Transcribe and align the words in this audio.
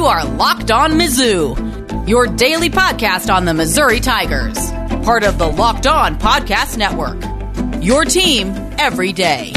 You 0.00 0.06
are 0.06 0.24
Locked 0.24 0.70
On 0.70 0.92
Mizzou, 0.92 2.08
your 2.08 2.26
daily 2.26 2.70
podcast 2.70 3.30
on 3.30 3.44
the 3.44 3.52
Missouri 3.52 4.00
Tigers, 4.00 4.56
part 5.04 5.24
of 5.24 5.36
the 5.36 5.46
Locked 5.46 5.86
On 5.86 6.18
Podcast 6.18 6.78
Network. 6.78 7.22
Your 7.84 8.06
team 8.06 8.48
every 8.78 9.12
day. 9.12 9.52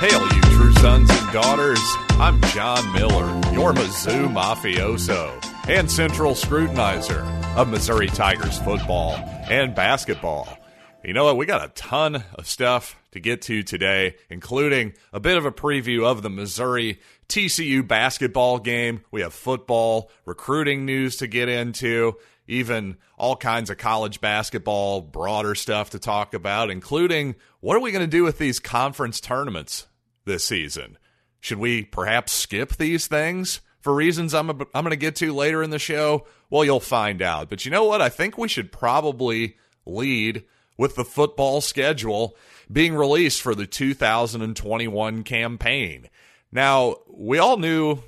Hail, 0.00 0.20
you 0.34 0.40
true 0.56 0.74
sons 0.82 1.08
and 1.08 1.32
daughters. 1.32 1.78
I'm 2.18 2.40
John 2.46 2.92
Miller, 2.92 3.26
your 3.52 3.72
Mizzou 3.72 4.34
mafioso 4.34 5.68
and 5.68 5.88
central 5.88 6.32
scrutinizer 6.32 7.24
of 7.54 7.68
Missouri 7.68 8.08
Tigers 8.08 8.58
football 8.58 9.12
and 9.48 9.76
basketball. 9.76 10.58
You 11.04 11.12
know 11.12 11.24
what? 11.24 11.36
We 11.36 11.44
got 11.44 11.62
a 11.62 11.68
ton 11.68 12.24
of 12.34 12.48
stuff 12.48 12.96
to 13.12 13.20
get 13.20 13.42
to 13.42 13.62
today, 13.62 14.16
including 14.30 14.94
a 15.12 15.20
bit 15.20 15.36
of 15.36 15.44
a 15.44 15.52
preview 15.52 16.04
of 16.04 16.22
the 16.22 16.30
Missouri 16.30 16.98
TCU 17.28 17.86
basketball 17.86 18.58
game. 18.58 19.02
We 19.10 19.22
have 19.22 19.34
football, 19.34 20.10
recruiting 20.24 20.84
news 20.84 21.16
to 21.16 21.26
get 21.26 21.48
into, 21.48 22.16
even 22.46 22.96
all 23.16 23.36
kinds 23.36 23.70
of 23.70 23.78
college 23.78 24.20
basketball, 24.20 25.00
broader 25.00 25.54
stuff 25.54 25.90
to 25.90 25.98
talk 25.98 26.34
about, 26.34 26.70
including 26.70 27.34
what 27.60 27.76
are 27.76 27.80
we 27.80 27.92
going 27.92 28.04
to 28.04 28.06
do 28.06 28.24
with 28.24 28.38
these 28.38 28.60
conference 28.60 29.20
tournaments 29.20 29.86
this 30.24 30.44
season? 30.44 30.98
Should 31.40 31.58
we 31.58 31.84
perhaps 31.84 32.32
skip 32.32 32.76
these 32.76 33.06
things 33.06 33.60
for 33.80 33.94
reasons 33.94 34.34
I'm, 34.34 34.50
I'm 34.50 34.66
going 34.72 34.90
to 34.90 34.96
get 34.96 35.16
to 35.16 35.34
later 35.34 35.62
in 35.62 35.70
the 35.70 35.78
show? 35.78 36.26
Well, 36.50 36.64
you'll 36.64 36.80
find 36.80 37.20
out. 37.20 37.50
But 37.50 37.64
you 37.64 37.70
know 37.70 37.84
what? 37.84 38.00
I 38.00 38.08
think 38.08 38.38
we 38.38 38.48
should 38.48 38.72
probably 38.72 39.56
lead 39.86 40.44
with 40.76 40.96
the 40.96 41.04
football 41.04 41.60
schedule 41.60 42.36
being 42.70 42.94
released 42.94 43.42
for 43.42 43.54
the 43.54 43.66
2021 43.66 45.22
campaign. 45.22 46.08
Now, 46.54 46.96
we 47.08 47.38
all 47.38 47.58
knew 47.58 47.98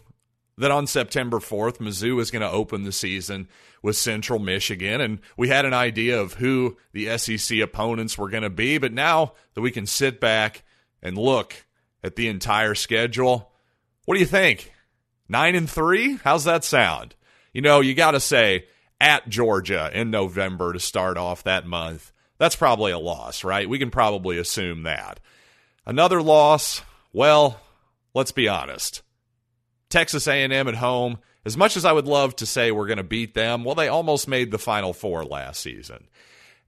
that 0.56 0.70
on 0.70 0.86
September 0.86 1.38
4th, 1.38 1.76
Mizzou 1.78 2.16
was 2.16 2.30
going 2.30 2.40
to 2.40 2.50
open 2.50 2.84
the 2.84 2.92
season 2.92 3.48
with 3.82 3.96
Central 3.96 4.38
Michigan, 4.38 5.02
and 5.02 5.18
we 5.36 5.48
had 5.48 5.66
an 5.66 5.74
idea 5.74 6.18
of 6.18 6.34
who 6.34 6.78
the 6.92 7.18
SEC 7.18 7.58
opponents 7.58 8.16
were 8.16 8.30
going 8.30 8.42
to 8.42 8.50
be. 8.50 8.78
But 8.78 8.94
now 8.94 9.34
that 9.52 9.60
we 9.60 9.70
can 9.70 9.84
sit 9.84 10.18
back 10.18 10.64
and 11.02 11.18
look 11.18 11.66
at 12.02 12.16
the 12.16 12.28
entire 12.28 12.74
schedule, 12.74 13.52
what 14.06 14.14
do 14.14 14.20
you 14.20 14.26
think? 14.26 14.72
Nine 15.28 15.54
and 15.54 15.68
three? 15.68 16.18
How's 16.24 16.44
that 16.44 16.64
sound? 16.64 17.14
You 17.52 17.60
know, 17.60 17.80
you 17.80 17.92
got 17.92 18.12
to 18.12 18.20
say 18.20 18.66
at 18.98 19.28
Georgia 19.28 19.90
in 19.92 20.10
November 20.10 20.72
to 20.72 20.80
start 20.80 21.18
off 21.18 21.44
that 21.44 21.66
month 21.66 22.12
that's 22.38 22.56
probably 22.56 22.92
a 22.92 22.98
loss, 22.98 23.44
right? 23.44 23.68
We 23.68 23.78
can 23.78 23.90
probably 23.90 24.38
assume 24.38 24.82
that. 24.82 25.20
Another 25.84 26.20
loss, 26.20 26.82
well, 27.12 27.60
let's 28.16 28.32
be 28.32 28.48
honest. 28.48 29.02
Texas 29.90 30.26
A&M 30.26 30.68
at 30.68 30.74
home, 30.74 31.18
as 31.44 31.54
much 31.54 31.76
as 31.76 31.84
I 31.84 31.92
would 31.92 32.06
love 32.06 32.34
to 32.36 32.46
say 32.46 32.70
we're 32.72 32.86
going 32.86 32.96
to 32.96 33.04
beat 33.04 33.34
them, 33.34 33.62
well 33.62 33.74
they 33.74 33.88
almost 33.88 34.26
made 34.26 34.50
the 34.50 34.58
final 34.58 34.94
4 34.94 35.26
last 35.26 35.60
season. 35.60 36.08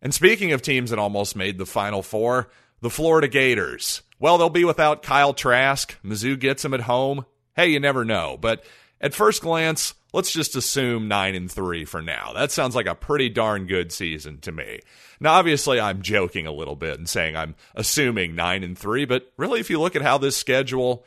And 0.02 0.12
speaking 0.12 0.52
of 0.52 0.60
teams 0.60 0.90
that 0.90 0.98
almost 0.98 1.34
made 1.34 1.56
the 1.56 1.64
final 1.64 2.02
4, 2.02 2.50
the 2.82 2.90
Florida 2.90 3.28
Gators. 3.28 4.02
Well, 4.20 4.36
they'll 4.36 4.50
be 4.50 4.66
without 4.66 5.02
Kyle 5.02 5.32
Trask. 5.32 5.96
Mizzou 6.04 6.38
gets 6.38 6.62
them 6.62 6.74
at 6.74 6.82
home. 6.82 7.24
Hey, 7.56 7.68
you 7.68 7.80
never 7.80 8.04
know, 8.04 8.36
but 8.38 8.62
at 9.00 9.14
first 9.14 9.40
glance, 9.42 9.94
let's 10.12 10.30
just 10.30 10.54
assume 10.54 11.08
9 11.08 11.34
and 11.34 11.50
3 11.50 11.86
for 11.86 12.02
now. 12.02 12.32
That 12.34 12.52
sounds 12.52 12.76
like 12.76 12.86
a 12.86 12.94
pretty 12.94 13.30
darn 13.30 13.66
good 13.66 13.90
season 13.90 14.38
to 14.40 14.52
me. 14.52 14.80
Now, 15.18 15.32
obviously, 15.32 15.80
I'm 15.80 16.02
joking 16.02 16.46
a 16.46 16.52
little 16.52 16.76
bit 16.76 16.98
and 16.98 17.08
saying 17.08 17.36
I'm 17.36 17.54
assuming 17.74 18.34
9 18.34 18.62
and 18.62 18.78
3, 18.78 19.06
but 19.06 19.32
really, 19.36 19.60
if 19.60 19.70
you 19.70 19.80
look 19.80 19.96
at 19.96 20.02
how 20.02 20.18
this 20.18 20.36
schedule 20.36 21.04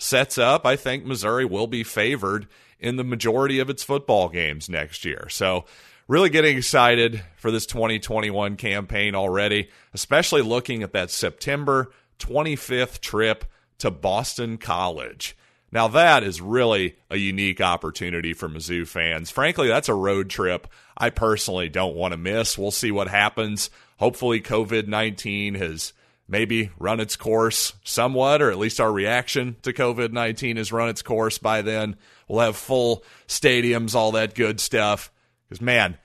sets 0.00 0.38
up, 0.38 0.64
I 0.64 0.76
think 0.76 1.04
Missouri 1.04 1.44
will 1.44 1.66
be 1.66 1.84
favored 1.84 2.48
in 2.78 2.96
the 2.96 3.04
majority 3.04 3.58
of 3.58 3.68
its 3.68 3.82
football 3.82 4.28
games 4.28 4.68
next 4.68 5.04
year. 5.04 5.28
So, 5.28 5.66
really 6.08 6.30
getting 6.30 6.56
excited 6.56 7.22
for 7.36 7.50
this 7.50 7.66
2021 7.66 8.56
campaign 8.56 9.14
already, 9.14 9.68
especially 9.92 10.42
looking 10.42 10.82
at 10.82 10.92
that 10.92 11.10
September 11.10 11.92
25th 12.18 13.00
trip 13.00 13.44
to 13.78 13.90
Boston 13.90 14.58
College. 14.58 15.36
Now, 15.72 15.86
that 15.88 16.24
is 16.24 16.40
really 16.40 16.96
a 17.10 17.16
unique 17.16 17.60
opportunity 17.60 18.32
for 18.32 18.48
Mizzou 18.48 18.86
fans. 18.86 19.30
Frankly, 19.30 19.68
that's 19.68 19.88
a 19.88 19.94
road 19.94 20.28
trip 20.28 20.66
I 20.96 21.10
personally 21.10 21.68
don't 21.68 21.94
want 21.94 22.12
to 22.12 22.18
miss. 22.18 22.58
We'll 22.58 22.72
see 22.72 22.90
what 22.90 23.08
happens. 23.08 23.70
Hopefully, 23.98 24.40
COVID 24.40 24.88
19 24.88 25.54
has 25.54 25.92
maybe 26.30 26.70
run 26.78 27.00
its 27.00 27.16
course 27.16 27.74
somewhat, 27.84 28.40
or 28.40 28.50
at 28.50 28.58
least 28.58 28.80
our 28.80 28.92
reaction 28.92 29.56
to 29.62 29.72
COVID 29.72 30.12
19 30.12 30.56
has 30.56 30.72
run 30.72 30.88
its 30.88 31.02
course 31.02 31.38
by 31.38 31.60
then. 31.60 31.96
We'll 32.28 32.40
have 32.40 32.56
full 32.56 33.04
stadiums, 33.28 33.94
all 33.94 34.12
that 34.12 34.34
good 34.34 34.60
stuff. 34.60 35.12
Because, 35.48 35.60
man, 35.60 35.98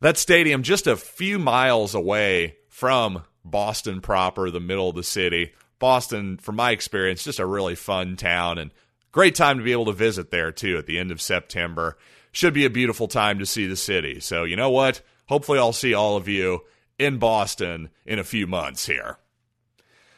that 0.00 0.18
stadium 0.18 0.62
just 0.62 0.86
a 0.86 0.96
few 0.96 1.38
miles 1.38 1.94
away 1.94 2.56
from 2.68 3.24
Boston 3.44 4.00
proper, 4.00 4.50
the 4.50 4.60
middle 4.60 4.90
of 4.90 4.96
the 4.96 5.02
city. 5.02 5.52
Boston, 5.78 6.36
from 6.36 6.56
my 6.56 6.70
experience, 6.70 7.24
just 7.24 7.38
a 7.38 7.46
really 7.46 7.74
fun 7.74 8.16
town 8.16 8.58
and 8.58 8.70
Great 9.16 9.34
time 9.34 9.56
to 9.56 9.64
be 9.64 9.72
able 9.72 9.86
to 9.86 9.94
visit 9.94 10.30
there, 10.30 10.52
too, 10.52 10.76
at 10.76 10.84
the 10.84 10.98
end 10.98 11.10
of 11.10 11.22
September. 11.22 11.96
Should 12.32 12.52
be 12.52 12.66
a 12.66 12.70
beautiful 12.70 13.08
time 13.08 13.38
to 13.38 13.46
see 13.46 13.66
the 13.66 13.74
city. 13.74 14.20
So, 14.20 14.44
you 14.44 14.56
know 14.56 14.68
what? 14.68 15.00
Hopefully, 15.26 15.58
I'll 15.58 15.72
see 15.72 15.94
all 15.94 16.18
of 16.18 16.28
you 16.28 16.64
in 16.98 17.16
Boston 17.16 17.88
in 18.04 18.18
a 18.18 18.24
few 18.24 18.46
months 18.46 18.84
here. 18.84 19.16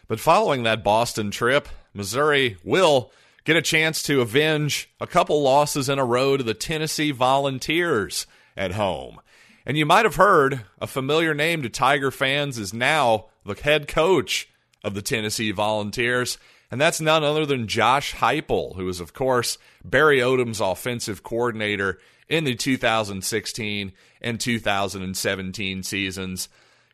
But 0.08 0.20
following 0.20 0.62
that 0.64 0.82
Boston 0.82 1.30
trip, 1.30 1.68
Missouri 1.94 2.56
will 2.64 3.12
get 3.44 3.56
a 3.56 3.62
chance 3.62 4.02
to 4.04 4.20
avenge 4.20 4.90
a 5.00 5.06
couple 5.06 5.40
losses 5.42 5.88
in 5.88 5.98
a 5.98 6.04
row 6.04 6.36
to 6.36 6.42
the 6.42 6.54
Tennessee 6.54 7.10
Volunteers 7.10 8.26
at 8.56 8.72
home. 8.72 9.20
And 9.64 9.76
you 9.76 9.86
might 9.86 10.06
have 10.06 10.16
heard 10.16 10.64
a 10.80 10.86
familiar 10.86 11.34
name 11.34 11.62
to 11.62 11.68
Tiger 11.68 12.10
fans 12.10 12.58
is 12.58 12.74
now 12.74 13.26
the 13.44 13.54
head 13.54 13.86
coach 13.86 14.48
of 14.82 14.94
the 14.94 15.02
Tennessee 15.02 15.52
Volunteers 15.52 16.38
and 16.70 16.80
that's 16.80 17.00
none 17.00 17.24
other 17.24 17.46
than 17.46 17.66
Josh 17.66 18.14
Heupel, 18.14 18.76
who 18.76 18.88
is, 18.88 19.00
of 19.00 19.14
course, 19.14 19.56
Barry 19.84 20.18
Odom's 20.18 20.60
offensive 20.60 21.22
coordinator 21.22 21.98
in 22.28 22.44
the 22.44 22.54
2016 22.54 23.92
and 24.20 24.40
2017 24.40 25.82
seasons. 25.82 26.48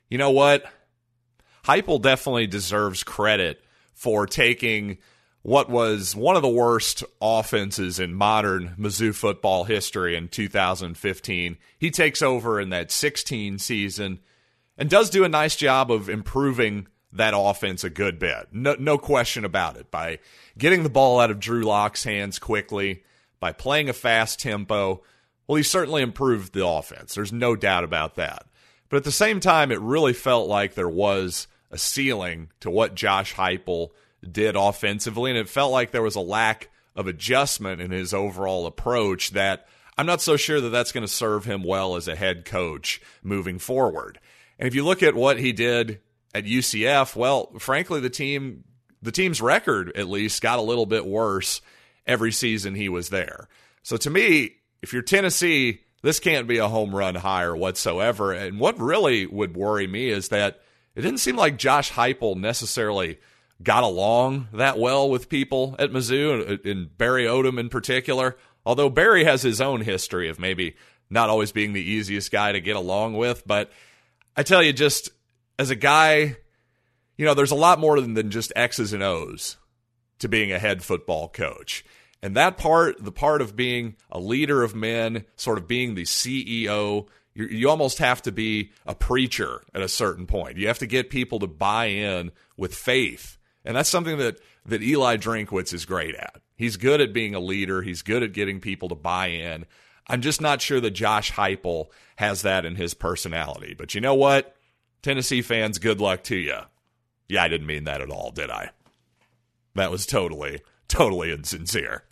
You 0.09 0.19
know 0.19 0.31
what? 0.31 0.65
Heupel 1.65 2.01
definitely 2.01 2.47
deserves 2.47 3.03
credit 3.03 3.63
for 3.95 4.27
taking 4.27 4.99
what 5.43 5.69
was 5.69 6.17
one 6.17 6.37
of 6.37 6.43
the 6.43 6.49
worst 6.49 7.05
offenses 7.21 8.01
in 8.01 8.15
modern 8.15 8.75
Mizzou 8.79 9.15
football 9.15 9.65
history 9.65 10.17
in 10.17 10.29
2015. 10.29 11.59
He 11.79 11.91
takes 11.91 12.23
over 12.23 12.61
in 12.61 12.71
that 12.71 12.91
16 12.91 13.59
season 13.59 14.21
and 14.77 14.91
does 14.91 15.11
do 15.11 15.25
a 15.25 15.29
nice 15.29 15.57
job 15.57 15.91
of 15.91 16.09
improving 16.09 16.89
that 17.13 17.35
offense 17.37 17.85
a 17.85 17.91
good 17.91 18.19
bit. 18.19 18.49
No, 18.53 18.75
no 18.79 18.99
question 18.99 19.45
about 19.45 19.77
it. 19.77 19.91
By 19.91 20.19
getting 20.59 20.83
the 20.83 20.89
ball 20.89 21.21
out 21.21 21.31
of 21.31 21.41
Drew 21.41 21.63
Lock's 21.63 22.05
hands 22.05 22.39
quickly, 22.39 23.05
by 23.39 23.53
playing 23.53 23.89
a 23.89 23.93
fast 23.93 24.41
tempo, 24.41 25.03
well, 25.47 25.57
he 25.57 25.63
certainly 25.63 26.03
improved 26.03 26.53
the 26.53 26.67
offense. 26.67 27.15
There's 27.15 27.33
no 27.33 27.55
doubt 27.55 27.85
about 27.85 28.17
that. 28.17 28.47
But 28.89 28.99
at 28.99 29.05
the 29.05 29.13
same 29.13 29.41
time, 29.41 29.71
it 29.71 29.81
really 29.81 30.13
felt 30.13 30.49
like 30.49 30.75
there 30.75 30.89
was 30.89 31.47
a 31.75 31.79
ceiling 31.79 32.51
to 32.61 32.71
what 32.71 32.95
Josh 32.95 33.35
Heupel 33.35 33.91
did 34.23 34.57
offensively, 34.57 35.31
and 35.31 35.39
it 35.39 35.49
felt 35.49 35.73
like 35.73 35.91
there 35.91 36.03
was 36.03 36.17
a 36.17 36.21
lack 36.21 36.71
of 36.95 37.09
adjustment 37.09 37.81
in 37.81 37.91
his 37.91 38.15
overall 38.15 38.67
approach 38.67 39.33
that 39.33 39.67
I'm 39.99 40.07
not 40.07 40.23
so 40.23 40.37
sure 40.37 40.61
that 40.61 40.71
that's 40.71 40.93
going 40.93 41.07
to 41.07 41.13
serve 41.13 41.45
him 41.45 41.65
well 41.65 41.97
as 41.97 42.09
a 42.09 42.17
head 42.17 42.45
coach 42.45 43.03
moving 43.23 43.59
forward. 43.59 44.21
And 44.59 44.69
if 44.69 44.75
you 44.75 44.85
look 44.85 45.03
at 45.03 45.17
what 45.17 45.39
he 45.39 45.53
did 45.53 46.01
at 46.33 46.45
UCF, 46.45 47.17
well, 47.17 47.53
frankly, 47.59 48.01
the 48.01 48.11
team 48.11 48.65
the 49.03 49.13
team's 49.13 49.43
record 49.43 49.93
at 49.97 50.09
least 50.09 50.41
got 50.41 50.59
a 50.59 50.63
little 50.63 50.87
bit 50.87 51.05
worse 51.05 51.61
every 52.07 52.33
season 52.33 52.75
he 52.75 52.89
was 52.89 53.11
there. 53.11 53.49
So 53.83 53.99
to 53.99 54.09
me, 54.09 54.57
if 54.81 54.95
you're 54.95 55.03
Tennessee, 55.03 55.81
this 56.03 56.21
can't 56.21 56.49
be 56.49 56.57
a 56.57 56.69
home 56.69 56.95
run 56.95 57.15
hire 57.15 57.55
whatsoever. 57.55 58.33
And 58.33 58.59
what 58.59 58.79
really 58.79 59.27
would 59.27 59.57
worry 59.57 59.87
me 59.87 60.09
is 60.09 60.29
that 60.29 60.61
it 60.95 61.03
didn't 61.03 61.19
seem 61.19 61.37
like 61.37 61.59
Josh 61.59 61.93
Heupel 61.93 62.37
necessarily 62.37 63.19
got 63.63 63.85
along 63.85 64.49
that 64.53 64.79
well 64.79 65.09
with 65.09 65.29
people 65.29 65.77
at 65.79 65.91
Mizzou, 65.91 66.65
and 66.65 66.97
Barry 66.97 67.25
Odom 67.25 67.59
in 67.59 67.69
particular. 67.69 68.37
Although 68.67 68.91
Barry 68.91 69.25
has 69.25 69.43
his 69.43 69.61
own 69.61 69.83
history 69.83 70.29
of 70.29 70.39
maybe 70.39 70.77
not 71.11 71.31
always 71.31 71.53
being 71.53 71.73
the 71.73 71.83
easiest 71.83 72.33
guy 72.33 72.53
to 72.53 72.61
get 72.61 72.77
along 72.77 73.17
with, 73.17 73.47
but 73.47 73.71
I 74.37 74.43
tell 74.43 74.63
you, 74.63 74.73
just 74.73 75.11
as 75.59 75.71
a 75.71 75.77
guy, 75.77 76.37
you 77.17 77.25
know, 77.25 77.35
there's 77.35 77.51
a 77.51 77.57
lot 77.57 77.79
more 77.79 78.01
than, 78.01 78.15
than 78.15 78.31
just 78.31 78.53
X's 78.57 78.93
and 78.93 79.03
O's 79.03 79.57
to 80.19 80.29
being 80.29 80.53
a 80.53 80.59
head 80.59 80.83
football 80.83 81.29
coach. 81.29 81.85
And 82.23 82.35
that 82.37 82.57
part, 82.57 83.05
the 83.05 83.13
part 83.13 83.43
of 83.43 83.55
being 83.55 83.97
a 84.11 84.19
leader 84.19 84.63
of 84.63 84.75
men, 84.75 85.27
sort 85.37 85.59
of 85.59 85.69
being 85.69 85.95
the 85.95 86.05
CEO, 86.05 87.07
you, 87.35 87.47
you 87.47 87.71
almost 87.71 87.99
have 87.99 88.23
to 88.23 88.33
be 88.33 88.71
a 88.87 88.95
preacher 88.95 89.63
at 89.75 89.83
a 89.83 89.89
certain 89.89 90.27
point. 90.27 90.57
You 90.57 90.69
have 90.69 90.79
to 90.79 90.87
get 90.87 91.11
people 91.11 91.39
to 91.41 91.47
buy 91.47 91.87
in 91.87 92.33
with 92.57 92.75
faith. 92.75 93.39
And 93.65 93.77
that's 93.77 93.91
something 93.91 94.19
that, 94.19 94.39
that 94.67 94.83
Eli 94.83 95.17
Drinkwitz 95.17 95.73
is 95.73 95.85
great 95.85 96.15
at. 96.15 96.41
He's 96.57 96.77
good 96.77 97.01
at 97.01 97.13
being 97.13 97.35
a 97.35 97.41
leader. 97.41 97.83
He's 97.83 98.03
good 98.03 98.23
at 98.23 98.33
getting 98.33 98.61
people 98.61 98.89
to 98.91 98.95
buy 98.95 99.29
in. 99.29 99.67
I'm 100.07 100.21
just 100.21 100.41
not 100.41 100.61
sure 100.61 100.81
that 100.81 100.91
Josh 100.91 101.33
Heupel 101.33 101.87
has 102.17 102.43
that 102.43 102.65
in 102.65 102.77
his 102.77 102.95
personality. 102.95 103.75
But 103.77 103.95
you 103.95 104.01
know 104.01 104.15
what? 104.15 104.55
Tennessee 105.03 105.43
fans, 105.43 105.79
good 105.79 106.01
luck 106.01 106.23
to 106.25 106.37
you. 106.37 106.59
Yeah, 107.29 107.43
I 107.43 107.49
didn't 107.49 107.67
mean 107.67 107.85
that 107.85 108.01
at 108.01 108.11
all, 108.11 108.31
did 108.31 108.51
I? 108.51 108.71
That 109.75 109.91
was 109.91 110.07
totally, 110.07 110.61
totally 110.89 111.33
insincere. 111.33 112.05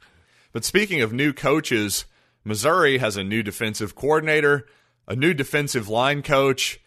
But 0.53 0.65
speaking 0.65 1.01
of 1.01 1.13
new 1.13 1.33
coaches, 1.33 2.07
Missouri 2.45 2.99
has 2.99 3.17
a 3.17 3.25
new 3.25 3.43
defensive 3.43 3.95
coordinator, 3.95 4.67
a 5.07 5.17
new 5.17 5.35
defensive 5.35 5.89
line 5.89 6.23
coach, 6.23 6.81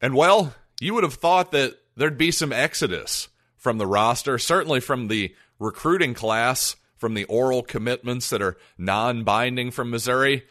and 0.00 0.14
well, 0.14 0.54
you 0.80 0.94
would 0.94 1.04
have 1.04 1.14
thought 1.14 1.52
that 1.52 1.76
there'd 1.96 2.18
be 2.18 2.30
some 2.30 2.52
exodus 2.52 3.28
from 3.56 3.78
the 3.78 3.86
roster, 3.86 4.38
certainly 4.38 4.80
from 4.80 5.08
the 5.08 5.34
recruiting 5.58 6.14
class, 6.14 6.76
from 6.96 7.14
the 7.14 7.24
oral 7.24 7.62
commitments 7.62 8.30
that 8.30 8.42
are 8.42 8.56
non 8.76 9.24
binding 9.24 9.70
from 9.70 9.90
Missouri. 9.90 10.44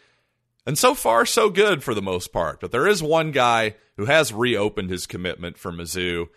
And 0.65 0.77
so 0.77 0.93
far, 0.93 1.25
so 1.25 1.49
good 1.49 1.83
for 1.83 1.93
the 1.93 2.01
most 2.01 2.31
part. 2.31 2.59
But 2.61 2.71
there 2.71 2.87
is 2.87 3.01
one 3.01 3.31
guy 3.31 3.75
who 3.97 4.05
has 4.05 4.31
reopened 4.31 4.89
his 4.89 5.07
commitment 5.07 5.57
for 5.57 5.71
Mizzou, 5.71 6.27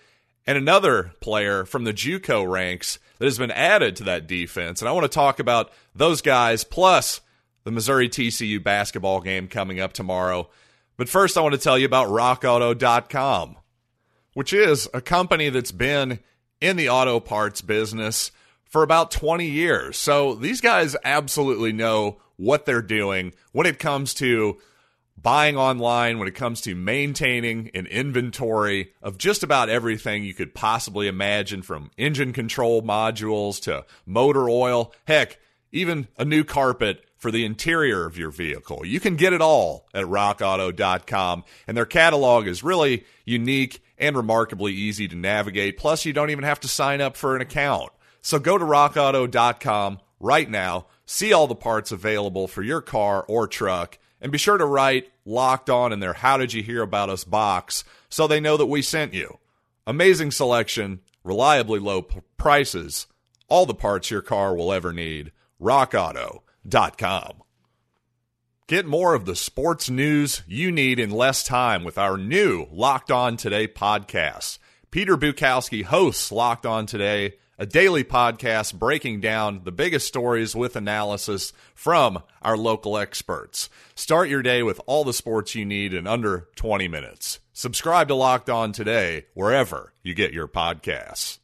and 0.47 0.59
another 0.59 1.13
player 1.21 1.65
from 1.65 1.85
the 1.85 1.93
JUCO 1.93 2.51
ranks 2.51 2.99
that 3.19 3.25
has 3.25 3.39
been 3.39 3.51
added 3.51 3.97
to 3.97 4.05
that 4.05 4.27
defense. 4.27 4.83
And 4.83 4.89
I 4.89 4.93
want 4.93 5.05
to 5.05 5.09
talk 5.09 5.39
about 5.39 5.73
those 5.95 6.21
guys 6.21 6.65
plus 6.65 7.21
the 7.65 7.71
Missouri 7.71 8.09
TCU 8.09 8.63
basketball 8.63 9.21
game 9.21 9.49
coming 9.49 9.81
up 9.81 9.93
tomorrow. 9.93 10.49
But 10.97 11.09
first, 11.09 11.37
I 11.37 11.41
want 11.41 11.55
to 11.55 11.61
tell 11.61 11.79
you 11.79 11.87
about 11.87 12.09
RockAuto.com, 12.09 13.57
which 14.35 14.53
is 14.53 14.89
a 14.95 15.01
company 15.01 15.49
that's 15.49 15.73
been 15.73 16.21
in 16.61 16.77
the 16.77 16.89
auto 16.89 17.21
parts 17.21 17.61
business 17.61 18.31
for 18.65 18.83
about 18.83 19.11
20 19.11 19.47
years. 19.47 19.97
So 19.97 20.35
these 20.35 20.61
guys 20.61 20.97
absolutely 21.05 21.73
know 21.73 22.19
what 22.37 22.67
they're 22.67 22.83
doing 22.83 23.33
when 23.53 23.67
it 23.67 23.79
comes 23.79 24.15
to 24.15 24.59
buying 25.17 25.57
online, 25.57 26.19
when 26.19 26.29
it 26.29 26.35
comes 26.35 26.61
to 26.61 26.75
maintaining 26.75 27.71
an 27.75 27.87
inventory 27.87 28.93
of 29.03 29.17
just 29.17 29.43
about 29.43 29.69
everything 29.69 30.25
you 30.25 30.35
could 30.35 30.55
possibly 30.55 31.07
imagine 31.07 31.63
from 31.63 31.91
engine 31.97 32.33
control 32.33 32.83
modules 32.83 33.61
to 33.63 33.85
motor 34.05 34.49
oil, 34.49 34.93
heck, 35.07 35.39
even 35.73 36.09
a 36.19 36.25
new 36.25 36.45
carpet 36.45 37.05
for 37.25 37.31
the 37.31 37.47
interior 37.47 38.05
of 38.05 38.19
your 38.19 38.29
vehicle. 38.29 38.85
You 38.85 39.01
can 39.01 39.17
get 39.17 39.33
it 39.33 39.41
all 39.41 39.89
at 39.95 40.05
rockauto.com, 40.05 41.45
and 41.67 41.75
their 41.75 41.87
catalog 41.87 42.47
is 42.47 42.63
really 42.63 43.07
unique 43.25 43.83
and 43.97 44.15
remarkably 44.15 44.75
easy 44.75 45.09
to 45.09 45.17
navigate. 45.17 45.79
Plus, 45.79 46.05
you 46.05 46.13
don't 46.13 46.29
even 46.29 46.45
have 46.45 46.61
to 46.61 46.69
sign 46.69 47.01
up 47.01 47.17
for 47.17 47.35
an 47.35 47.41
account. 47.41 47.93
So 48.21 48.39
go 48.39 48.59
to 48.59 48.65
rockauto.com 48.67 50.01
right 50.21 50.51
now, 50.51 50.85
see 51.07 51.33
all 51.33 51.47
the 51.47 51.55
parts 51.55 51.93
available 51.93 52.47
for 52.47 52.63
your 52.63 52.83
car 52.83 53.25
or 53.27 53.49
truck, 53.49 53.97
and 54.21 54.31
be 54.31 54.37
sure 54.37 54.59
to 54.59 54.67
write 54.67 55.11
locked 55.25 55.71
on 55.71 55.95
in 55.95 56.01
their 56.01 56.13
How 56.13 56.37
Did 56.37 56.53
You 56.53 56.63
Hear 56.63 56.83
About 56.83 57.09
Us 57.09 57.25
box 57.25 57.85
so 58.11 58.27
they 58.27 58.39
know 58.39 58.59
that 58.59 58.67
we 58.67 58.83
sent 58.83 59.15
you. 59.15 59.39
Amazing 59.87 60.33
selection, 60.33 61.01
reliably 61.23 61.81
low 61.81 62.03
p- 62.03 62.21
prices, 62.37 63.07
all 63.49 63.65
the 63.65 63.73
parts 63.73 64.11
your 64.11 64.21
car 64.21 64.55
will 64.55 64.75
ever 64.75 64.93
need. 64.93 65.33
RockAuto.com. 66.69 67.43
Get 68.67 68.87
more 68.87 69.15
of 69.15 69.27
the 69.27 69.37
sports 69.37 69.91
news 69.91 70.43
you 70.47 70.73
need 70.73 70.99
in 70.99 71.11
less 71.11 71.45
time 71.45 71.85
with 71.85 71.99
our 71.99 72.17
new 72.17 72.67
Locked 72.73 73.11
On 73.11 73.37
Today 73.37 73.69
podcast. 73.69 74.59
Peter 74.91 75.17
Bukowski 75.17 75.85
hosts 75.85 76.33
Locked 76.33 76.65
On 76.65 76.87
Today 76.87 77.35
a 77.59 77.67
daily 77.67 78.03
podcast 78.03 78.75
breaking 78.75 79.21
down 79.21 79.61
the 79.65 79.71
biggest 79.71 80.09
stories 80.09 80.57
with 80.57 80.75
analysis 80.75 81.53
from 81.75 82.23
our 82.43 82.57
local 82.57 82.99
experts. 82.99 83.69
Start 83.95 84.29
your 84.29 84.43
day 84.43 84.63
with 84.63 84.81
all 84.87 85.05
the 85.05 85.13
sports 85.13 85.55
you 85.55 85.65
need 85.65 85.95
in 85.95 86.07
under 86.07 86.49
20 86.57 86.89
minutes. 86.89 87.39
Subscribe 87.53 88.09
to 88.09 88.15
Locked 88.15 88.51
On 88.51 88.73
today, 88.73 89.27
wherever 89.35 89.93
you 90.03 90.15
get 90.15 90.33
your 90.33 90.49
podcasts. 90.49 91.39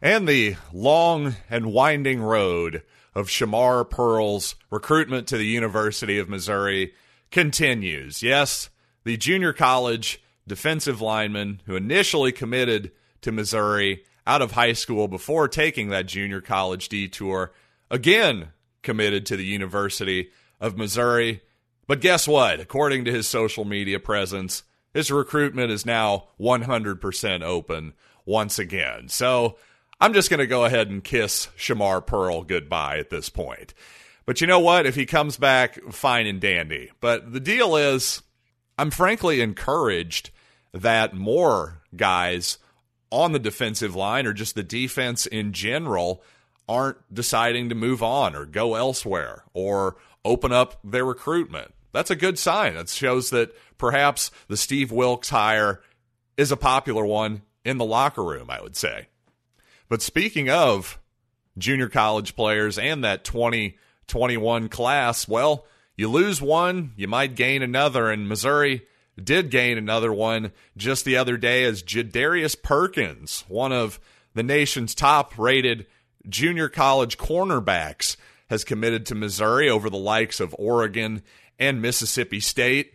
And 0.00 0.28
the 0.28 0.56
long 0.72 1.34
and 1.50 1.72
winding 1.72 2.20
road 2.20 2.82
of 3.16 3.28
Shamar 3.28 3.88
Pearl's 3.88 4.56
recruitment 4.70 5.26
to 5.28 5.38
the 5.38 5.46
University 5.46 6.18
of 6.18 6.28
Missouri 6.28 6.92
continues. 7.30 8.22
Yes, 8.22 8.68
the 9.04 9.16
junior 9.16 9.54
college 9.54 10.22
defensive 10.46 11.00
lineman 11.00 11.62
who 11.64 11.76
initially 11.76 12.30
committed 12.30 12.92
to 13.22 13.32
Missouri 13.32 14.04
out 14.26 14.42
of 14.42 14.52
high 14.52 14.74
school 14.74 15.08
before 15.08 15.48
taking 15.48 15.88
that 15.88 16.04
junior 16.04 16.42
college 16.42 16.90
detour, 16.90 17.54
again 17.90 18.48
committed 18.82 19.24
to 19.24 19.36
the 19.36 19.46
University 19.46 20.28
of 20.60 20.76
Missouri. 20.76 21.40
But 21.86 22.02
guess 22.02 22.28
what? 22.28 22.60
According 22.60 23.06
to 23.06 23.12
his 23.12 23.26
social 23.26 23.64
media 23.64 23.98
presence, 23.98 24.62
his 24.92 25.10
recruitment 25.10 25.70
is 25.70 25.86
now 25.86 26.28
100% 26.38 27.42
open 27.42 27.94
once 28.26 28.58
again. 28.58 29.08
So 29.08 29.56
I'm 30.00 30.12
just 30.12 30.28
going 30.28 30.40
to 30.40 30.46
go 30.46 30.64
ahead 30.64 30.90
and 30.90 31.02
kiss 31.02 31.48
Shamar 31.56 32.04
Pearl 32.04 32.42
goodbye 32.42 32.98
at 32.98 33.10
this 33.10 33.30
point. 33.30 33.72
But 34.26 34.40
you 34.40 34.46
know 34.46 34.60
what? 34.60 34.86
If 34.86 34.94
he 34.94 35.06
comes 35.06 35.36
back, 35.36 35.80
fine 35.92 36.26
and 36.26 36.40
dandy. 36.40 36.90
But 37.00 37.32
the 37.32 37.40
deal 37.40 37.76
is, 37.76 38.22
I'm 38.76 38.90
frankly 38.90 39.40
encouraged 39.40 40.30
that 40.72 41.14
more 41.14 41.80
guys 41.94 42.58
on 43.10 43.32
the 43.32 43.38
defensive 43.38 43.94
line 43.94 44.26
or 44.26 44.32
just 44.32 44.54
the 44.54 44.62
defense 44.62 45.26
in 45.26 45.52
general 45.52 46.22
aren't 46.68 46.98
deciding 47.14 47.68
to 47.68 47.74
move 47.74 48.02
on 48.02 48.34
or 48.34 48.44
go 48.44 48.74
elsewhere 48.74 49.44
or 49.54 49.96
open 50.24 50.52
up 50.52 50.78
their 50.84 51.04
recruitment. 51.04 51.72
That's 51.92 52.10
a 52.10 52.16
good 52.16 52.38
sign. 52.38 52.74
That 52.74 52.88
shows 52.90 53.30
that 53.30 53.56
perhaps 53.78 54.30
the 54.48 54.56
Steve 54.56 54.92
Wilks 54.92 55.30
hire 55.30 55.80
is 56.36 56.52
a 56.52 56.56
popular 56.56 57.06
one 57.06 57.42
in 57.64 57.78
the 57.78 57.84
locker 57.84 58.22
room, 58.22 58.50
I 58.50 58.60
would 58.60 58.76
say. 58.76 59.06
But 59.88 60.02
speaking 60.02 60.50
of 60.50 60.98
junior 61.58 61.88
college 61.88 62.36
players 62.36 62.78
and 62.78 63.04
that 63.04 63.24
2021 63.24 64.68
class, 64.68 65.28
well, 65.28 65.66
you 65.96 66.08
lose 66.08 66.42
one, 66.42 66.92
you 66.96 67.08
might 67.08 67.34
gain 67.34 67.62
another. 67.62 68.10
And 68.10 68.28
Missouri 68.28 68.82
did 69.22 69.50
gain 69.50 69.78
another 69.78 70.12
one 70.12 70.52
just 70.76 71.04
the 71.04 71.16
other 71.16 71.36
day 71.36 71.64
as 71.64 71.82
Jadarius 71.82 72.60
Perkins, 72.60 73.44
one 73.48 73.72
of 73.72 73.98
the 74.34 74.42
nation's 74.42 74.94
top 74.94 75.38
rated 75.38 75.86
junior 76.28 76.68
college 76.68 77.16
cornerbacks, 77.16 78.16
has 78.48 78.64
committed 78.64 79.06
to 79.06 79.14
Missouri 79.14 79.68
over 79.68 79.88
the 79.88 79.96
likes 79.96 80.38
of 80.38 80.54
Oregon 80.58 81.22
and 81.58 81.80
Mississippi 81.80 82.40
State. 82.40 82.94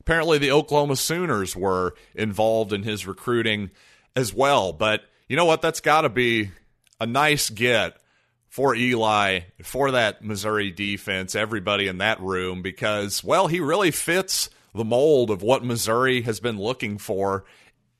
Apparently, 0.00 0.38
the 0.38 0.52
Oklahoma 0.52 0.96
Sooners 0.96 1.54
were 1.56 1.94
involved 2.14 2.72
in 2.72 2.84
his 2.84 3.06
recruiting 3.06 3.70
as 4.16 4.32
well. 4.32 4.72
But 4.72 5.02
you 5.28 5.36
know 5.36 5.44
what? 5.44 5.62
That's 5.62 5.80
got 5.80 6.02
to 6.02 6.08
be 6.08 6.50
a 7.00 7.06
nice 7.06 7.50
get 7.50 7.96
for 8.48 8.74
Eli, 8.74 9.40
for 9.62 9.90
that 9.90 10.24
Missouri 10.24 10.70
defense, 10.70 11.34
everybody 11.34 11.86
in 11.86 11.98
that 11.98 12.20
room, 12.20 12.62
because, 12.62 13.22
well, 13.22 13.46
he 13.46 13.60
really 13.60 13.90
fits 13.90 14.48
the 14.74 14.84
mold 14.84 15.30
of 15.30 15.42
what 15.42 15.64
Missouri 15.64 16.22
has 16.22 16.40
been 16.40 16.58
looking 16.58 16.98
for 16.98 17.44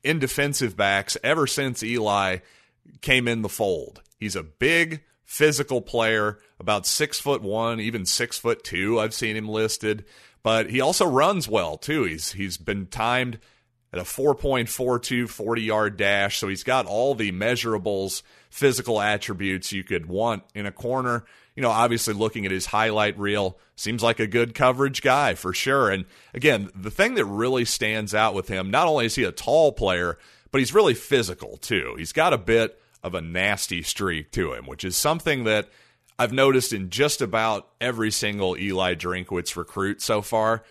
in 0.03 0.19
defensive 0.19 0.75
backs 0.75 1.17
ever 1.23 1.45
since 1.45 1.83
Eli 1.83 2.37
came 3.01 3.27
in 3.27 3.41
the 3.41 3.49
fold. 3.49 4.01
He's 4.19 4.35
a 4.35 4.43
big 4.43 5.03
physical 5.23 5.81
player, 5.81 6.39
about 6.59 6.87
six 6.87 7.19
foot 7.19 7.41
one, 7.41 7.79
even 7.79 8.05
six 8.05 8.37
foot 8.37 8.63
two. 8.63 8.99
I've 8.99 9.13
seen 9.13 9.35
him 9.35 9.47
listed, 9.47 10.05
but 10.41 10.69
he 10.69 10.81
also 10.81 11.05
runs 11.05 11.47
well 11.47 11.77
too. 11.77 12.03
He's 12.03 12.31
he's 12.31 12.57
been 12.57 12.87
timed 12.87 13.39
at 13.91 13.99
a 13.99 14.03
4.42 14.03 15.29
40 15.29 15.61
yard 15.61 15.97
dash, 15.97 16.37
so 16.37 16.47
he's 16.47 16.63
got 16.63 16.85
all 16.85 17.15
the 17.15 17.31
measurables, 17.31 18.21
physical 18.49 19.01
attributes 19.01 19.71
you 19.71 19.83
could 19.83 20.07
want 20.07 20.43
in 20.53 20.65
a 20.65 20.71
corner 20.71 21.25
you 21.59 21.63
know, 21.63 21.71
obviously 21.71 22.13
looking 22.13 22.45
at 22.45 22.53
his 22.53 22.67
highlight 22.67 23.19
reel, 23.19 23.59
seems 23.75 24.01
like 24.01 24.21
a 24.21 24.27
good 24.27 24.55
coverage 24.55 25.01
guy 25.01 25.33
for 25.33 25.53
sure. 25.53 25.89
And 25.89 26.05
again, 26.33 26.69
the 26.73 26.89
thing 26.89 27.15
that 27.15 27.25
really 27.25 27.65
stands 27.65 28.15
out 28.15 28.33
with 28.33 28.47
him, 28.47 28.71
not 28.71 28.87
only 28.87 29.07
is 29.07 29.15
he 29.15 29.25
a 29.25 29.33
tall 29.33 29.73
player, 29.73 30.17
but 30.51 30.59
he's 30.59 30.73
really 30.73 30.93
physical 30.93 31.57
too. 31.57 31.95
He's 31.97 32.13
got 32.13 32.31
a 32.31 32.37
bit 32.37 32.81
of 33.03 33.13
a 33.13 33.19
nasty 33.19 33.83
streak 33.83 34.31
to 34.31 34.53
him, 34.53 34.67
which 34.67 34.85
is 34.85 34.95
something 34.95 35.43
that 35.43 35.67
I've 36.17 36.31
noticed 36.31 36.71
in 36.71 36.91
just 36.91 37.21
about 37.21 37.67
every 37.81 38.11
single 38.11 38.57
Eli 38.57 38.95
Drinkwitz 38.95 39.57
recruit 39.57 40.01
so 40.01 40.21
far. 40.21 40.63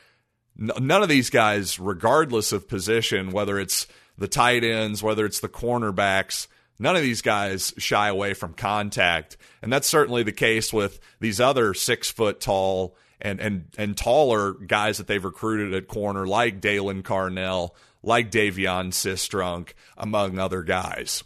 None 0.59 1.03
of 1.03 1.09
these 1.09 1.31
guys, 1.31 1.79
regardless 1.79 2.53
of 2.53 2.69
position, 2.69 3.31
whether 3.31 3.59
it's 3.59 3.87
the 4.17 4.29
tight 4.29 4.65
ends, 4.65 5.03
whether 5.03 5.25
it's 5.25 5.39
the 5.39 5.49
cornerbacks, 5.49 6.49
None 6.79 6.95
of 6.97 7.03
these 7.03 7.23
guys 7.23 7.75
shy 7.79 8.09
away 8.09 8.35
from 8.35 8.55
contact, 8.55 9.37
and 9.63 9.73
that's 9.73 9.89
certainly 9.89 10.23
the 10.23 10.33
case 10.33 10.73
with 10.73 11.01
these 11.19 11.41
other 11.41 11.75
six 11.75 12.11
foot 12.11 12.41
tall 12.41 12.97
and 13.21 13.41
and 13.41 13.65
and 13.77 13.97
taller 13.97 14.53
guys 14.53 14.99
that 14.99 15.09
they've 15.09 15.25
recruited 15.25 15.75
at 15.75 15.89
corner, 15.89 16.25
like 16.25 16.61
Daylan 16.61 17.03
Carnell, 17.03 17.71
like 18.03 18.31
De'Vion 18.31 18.93
Sistrunk, 18.93 19.73
among 19.97 20.39
other 20.39 20.63
guys. 20.63 21.25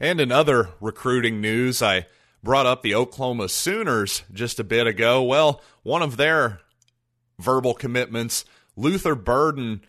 And 0.00 0.20
in 0.20 0.32
other 0.32 0.70
recruiting 0.80 1.42
news, 1.42 1.82
I 1.82 2.06
brought 2.42 2.66
up 2.66 2.82
the 2.82 2.94
Oklahoma 2.94 3.50
Sooners 3.50 4.22
just 4.32 4.58
a 4.58 4.64
bit 4.64 4.86
ago. 4.86 5.22
Well, 5.22 5.60
one 5.82 6.02
of 6.02 6.16
their 6.16 6.60
verbal 7.42 7.74
commitments, 7.74 8.44
Luther 8.76 9.14
Burden, 9.14 9.82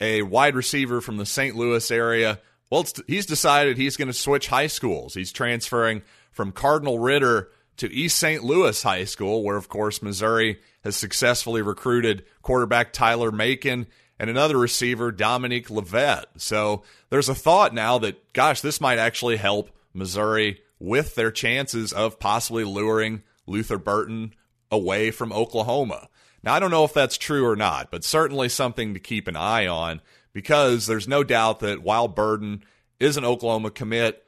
a 0.00 0.22
wide 0.22 0.54
receiver 0.54 1.00
from 1.00 1.16
the 1.16 1.26
St. 1.26 1.56
Louis 1.56 1.90
area, 1.90 2.40
well, 2.70 2.86
he's 3.08 3.26
decided 3.26 3.76
he's 3.76 3.96
going 3.96 4.08
to 4.08 4.14
switch 4.14 4.46
high 4.46 4.68
schools. 4.68 5.14
He's 5.14 5.32
transferring 5.32 6.02
from 6.30 6.52
Cardinal 6.52 7.00
Ritter 7.00 7.50
to 7.78 7.92
East 7.92 8.18
St. 8.18 8.44
Louis 8.44 8.80
High 8.80 9.04
School, 9.04 9.42
where, 9.42 9.56
of 9.56 9.68
course, 9.68 10.02
Missouri 10.02 10.60
has 10.84 10.96
successfully 10.96 11.62
recruited 11.62 12.24
quarterback 12.42 12.92
Tyler 12.92 13.32
Macon 13.32 13.86
and 14.18 14.30
another 14.30 14.58
receiver, 14.58 15.10
Dominic 15.10 15.70
Lovett. 15.70 16.26
So 16.36 16.82
there's 17.08 17.28
a 17.28 17.34
thought 17.34 17.74
now 17.74 17.98
that, 17.98 18.32
gosh, 18.32 18.60
this 18.60 18.80
might 18.80 18.98
actually 18.98 19.38
help 19.38 19.70
Missouri 19.92 20.60
with 20.78 21.14
their 21.14 21.30
chances 21.30 21.92
of 21.92 22.20
possibly 22.20 22.62
luring 22.62 23.22
Luther 23.46 23.78
Burden 23.78 24.34
away 24.70 25.10
from 25.10 25.32
Oklahoma. 25.32 26.08
Now, 26.42 26.54
I 26.54 26.60
don't 26.60 26.70
know 26.70 26.84
if 26.84 26.94
that's 26.94 27.18
true 27.18 27.46
or 27.46 27.56
not, 27.56 27.90
but 27.90 28.04
certainly 28.04 28.48
something 28.48 28.94
to 28.94 29.00
keep 29.00 29.28
an 29.28 29.36
eye 29.36 29.66
on 29.66 30.00
because 30.32 30.86
there's 30.86 31.08
no 31.08 31.22
doubt 31.22 31.60
that 31.60 31.82
while 31.82 32.08
Burden 32.08 32.64
is 32.98 33.16
an 33.16 33.24
Oklahoma 33.24 33.70
commit, 33.70 34.24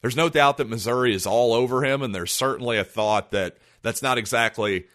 there's 0.00 0.16
no 0.16 0.28
doubt 0.28 0.58
that 0.58 0.68
Missouri 0.68 1.14
is 1.14 1.26
all 1.26 1.54
over 1.54 1.84
him, 1.84 2.02
and 2.02 2.14
there's 2.14 2.32
certainly 2.32 2.76
a 2.76 2.84
thought 2.84 3.30
that 3.30 3.56
that's 3.82 4.02
not 4.02 4.18
exactly 4.18 4.86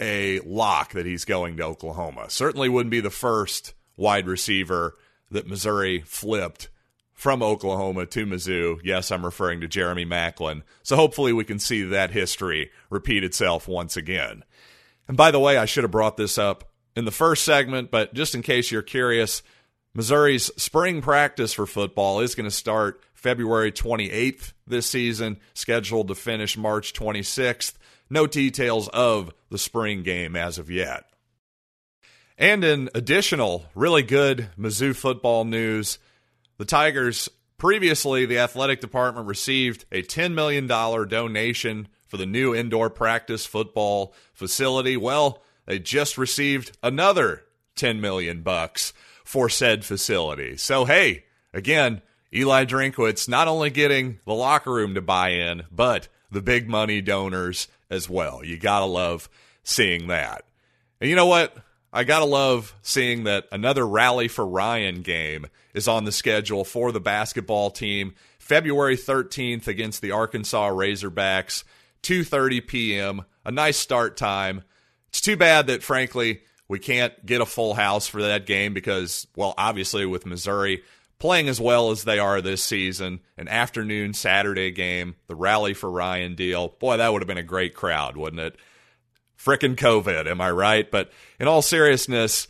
a 0.00 0.40
lock 0.40 0.92
that 0.92 1.06
he's 1.06 1.24
going 1.24 1.56
to 1.56 1.64
Oklahoma. 1.64 2.30
Certainly 2.30 2.68
wouldn't 2.68 2.90
be 2.90 3.00
the 3.00 3.10
first 3.10 3.74
wide 3.96 4.26
receiver 4.26 4.96
that 5.30 5.46
Missouri 5.46 6.00
flipped 6.00 6.68
from 7.12 7.42
Oklahoma 7.42 8.06
to 8.06 8.26
Mizzou. 8.26 8.80
Yes, 8.82 9.10
I'm 9.10 9.24
referring 9.24 9.60
to 9.60 9.68
Jeremy 9.68 10.04
Maclin. 10.04 10.62
So 10.82 10.96
hopefully 10.96 11.32
we 11.32 11.44
can 11.44 11.58
see 11.58 11.82
that 11.82 12.10
history 12.10 12.70
repeat 12.90 13.22
itself 13.22 13.68
once 13.68 13.96
again. 13.96 14.44
And 15.08 15.16
by 15.16 15.30
the 15.30 15.40
way, 15.40 15.56
I 15.56 15.64
should 15.64 15.84
have 15.84 15.90
brought 15.90 16.16
this 16.16 16.38
up 16.38 16.70
in 16.96 17.04
the 17.04 17.10
first 17.10 17.44
segment, 17.44 17.90
but 17.90 18.14
just 18.14 18.34
in 18.34 18.42
case 18.42 18.70
you're 18.70 18.82
curious, 18.82 19.42
Missouri's 19.94 20.50
spring 20.56 21.02
practice 21.02 21.52
for 21.52 21.66
football 21.66 22.20
is 22.20 22.34
going 22.34 22.48
to 22.48 22.50
start 22.50 23.02
February 23.12 23.72
28th 23.72 24.52
this 24.66 24.86
season, 24.86 25.38
scheduled 25.54 26.08
to 26.08 26.14
finish 26.14 26.56
March 26.56 26.92
26th. 26.92 27.74
No 28.10 28.26
details 28.26 28.88
of 28.88 29.32
the 29.50 29.58
spring 29.58 30.02
game 30.02 30.36
as 30.36 30.58
of 30.58 30.70
yet. 30.70 31.04
And 32.36 32.64
in 32.64 32.90
additional 32.94 33.66
really 33.74 34.02
good 34.02 34.48
Mizzou 34.58 34.94
football 34.94 35.44
news, 35.44 35.98
the 36.58 36.64
Tigers 36.64 37.28
previously 37.56 38.26
the 38.26 38.38
athletic 38.38 38.80
department 38.80 39.26
received 39.26 39.84
a 39.92 40.02
$10 40.02 40.34
million 40.34 40.66
donation 40.66 41.88
for 42.14 42.18
the 42.18 42.26
new 42.26 42.54
indoor 42.54 42.88
practice 42.90 43.44
football 43.44 44.14
facility. 44.32 44.96
Well, 44.96 45.42
they 45.66 45.80
just 45.80 46.16
received 46.16 46.70
another 46.80 47.42
10 47.74 48.00
million 48.00 48.42
bucks 48.42 48.92
for 49.24 49.48
said 49.48 49.84
facility. 49.84 50.56
So, 50.56 50.84
hey, 50.84 51.24
again, 51.52 52.02
Eli 52.32 52.66
Drinkwitz 52.66 53.28
not 53.28 53.48
only 53.48 53.70
getting 53.70 54.20
the 54.26 54.32
locker 54.32 54.72
room 54.72 54.94
to 54.94 55.02
buy 55.02 55.30
in, 55.30 55.64
but 55.72 56.06
the 56.30 56.40
big 56.40 56.68
money 56.68 57.00
donors 57.00 57.66
as 57.90 58.08
well. 58.08 58.44
You 58.44 58.58
got 58.58 58.78
to 58.78 58.84
love 58.84 59.28
seeing 59.64 60.06
that. 60.06 60.44
And 61.00 61.10
you 61.10 61.16
know 61.16 61.26
what? 61.26 61.56
I 61.92 62.04
got 62.04 62.20
to 62.20 62.26
love 62.26 62.76
seeing 62.80 63.24
that 63.24 63.48
another 63.50 63.84
Rally 63.84 64.28
for 64.28 64.46
Ryan 64.46 65.02
game 65.02 65.48
is 65.74 65.88
on 65.88 66.04
the 66.04 66.12
schedule 66.12 66.64
for 66.64 66.92
the 66.92 67.00
basketball 67.00 67.72
team 67.72 68.14
February 68.44 68.96
13th 68.96 69.66
against 69.66 70.02
the 70.02 70.10
Arkansas 70.10 70.68
Razorbacks, 70.68 71.64
2:30 72.04 72.66
p.m. 72.66 73.24
A 73.44 73.50
nice 73.50 73.76
start 73.76 74.16
time. 74.16 74.62
It's 75.08 75.20
too 75.20 75.36
bad 75.36 75.66
that 75.66 75.82
frankly 75.82 76.42
we 76.68 76.78
can't 76.78 77.24
get 77.24 77.40
a 77.40 77.46
full 77.46 77.74
house 77.74 78.06
for 78.08 78.22
that 78.22 78.46
game 78.46 78.72
because, 78.74 79.26
well, 79.36 79.54
obviously 79.58 80.06
with 80.06 80.26
Missouri 80.26 80.82
playing 81.18 81.48
as 81.48 81.60
well 81.60 81.90
as 81.90 82.04
they 82.04 82.18
are 82.18 82.40
this 82.40 82.62
season, 82.62 83.20
an 83.36 83.48
afternoon 83.48 84.12
Saturday 84.12 84.70
game, 84.70 85.14
the 85.26 85.34
Rally 85.34 85.74
for 85.74 85.90
Ryan 85.90 86.34
deal, 86.34 86.68
boy, 86.80 86.96
that 86.96 87.12
would 87.12 87.22
have 87.22 87.28
been 87.28 87.38
a 87.38 87.42
great 87.42 87.74
crowd, 87.74 88.16
wouldn't 88.16 88.40
it? 88.40 88.56
Frickin' 89.38 89.76
COVID, 89.76 90.26
am 90.26 90.40
I 90.40 90.50
right? 90.50 90.90
But 90.90 91.10
in 91.38 91.48
all 91.48 91.62
seriousness, 91.62 92.48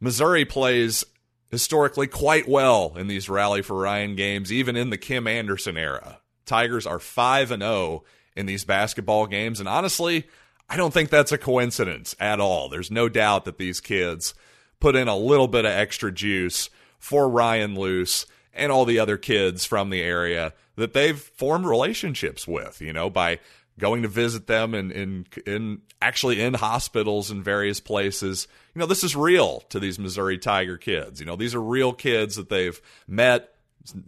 Missouri 0.00 0.44
plays 0.44 1.04
historically 1.50 2.06
quite 2.06 2.48
well 2.48 2.94
in 2.96 3.06
these 3.06 3.28
Rally 3.28 3.62
for 3.62 3.76
Ryan 3.76 4.16
games, 4.16 4.52
even 4.52 4.76
in 4.76 4.90
the 4.90 4.98
Kim 4.98 5.26
Anderson 5.26 5.76
era. 5.76 6.20
Tigers 6.44 6.86
are 6.86 6.98
5 6.98 7.50
and 7.50 7.62
0 7.62 8.04
in 8.36 8.46
these 8.46 8.64
basketball 8.64 9.26
games, 9.26 9.58
and 9.60 9.68
honestly, 9.68 10.26
I 10.68 10.76
don't 10.76 10.92
think 10.92 11.10
that's 11.10 11.32
a 11.32 11.38
coincidence 11.38 12.14
at 12.20 12.40
all. 12.40 12.68
There's 12.68 12.90
no 12.90 13.08
doubt 13.08 13.44
that 13.44 13.58
these 13.58 13.80
kids 13.80 14.34
put 14.80 14.96
in 14.96 15.08
a 15.08 15.16
little 15.16 15.48
bit 15.48 15.64
of 15.64 15.72
extra 15.72 16.12
juice 16.12 16.70
for 16.98 17.28
Ryan 17.28 17.74
Luce 17.74 18.26
and 18.52 18.72
all 18.72 18.84
the 18.84 18.98
other 18.98 19.16
kids 19.16 19.64
from 19.64 19.90
the 19.90 20.02
area 20.02 20.52
that 20.76 20.92
they've 20.92 21.18
formed 21.18 21.66
relationships 21.66 22.46
with, 22.46 22.80
you 22.80 22.92
know, 22.92 23.08
by 23.08 23.38
going 23.78 24.02
to 24.02 24.08
visit 24.08 24.46
them 24.46 24.74
and 24.74 24.90
in, 24.90 25.26
in, 25.46 25.54
in 25.54 25.80
actually 26.00 26.40
in 26.40 26.54
hospitals 26.54 27.30
and 27.30 27.44
various 27.44 27.80
places. 27.80 28.48
You 28.74 28.80
know, 28.80 28.86
this 28.86 29.04
is 29.04 29.14
real 29.14 29.60
to 29.68 29.78
these 29.78 29.98
Missouri 29.98 30.38
Tiger 30.38 30.76
kids. 30.76 31.20
You 31.20 31.26
know, 31.26 31.36
these 31.36 31.54
are 31.54 31.62
real 31.62 31.92
kids 31.92 32.36
that 32.36 32.48
they've 32.48 32.80
met, 33.06 33.54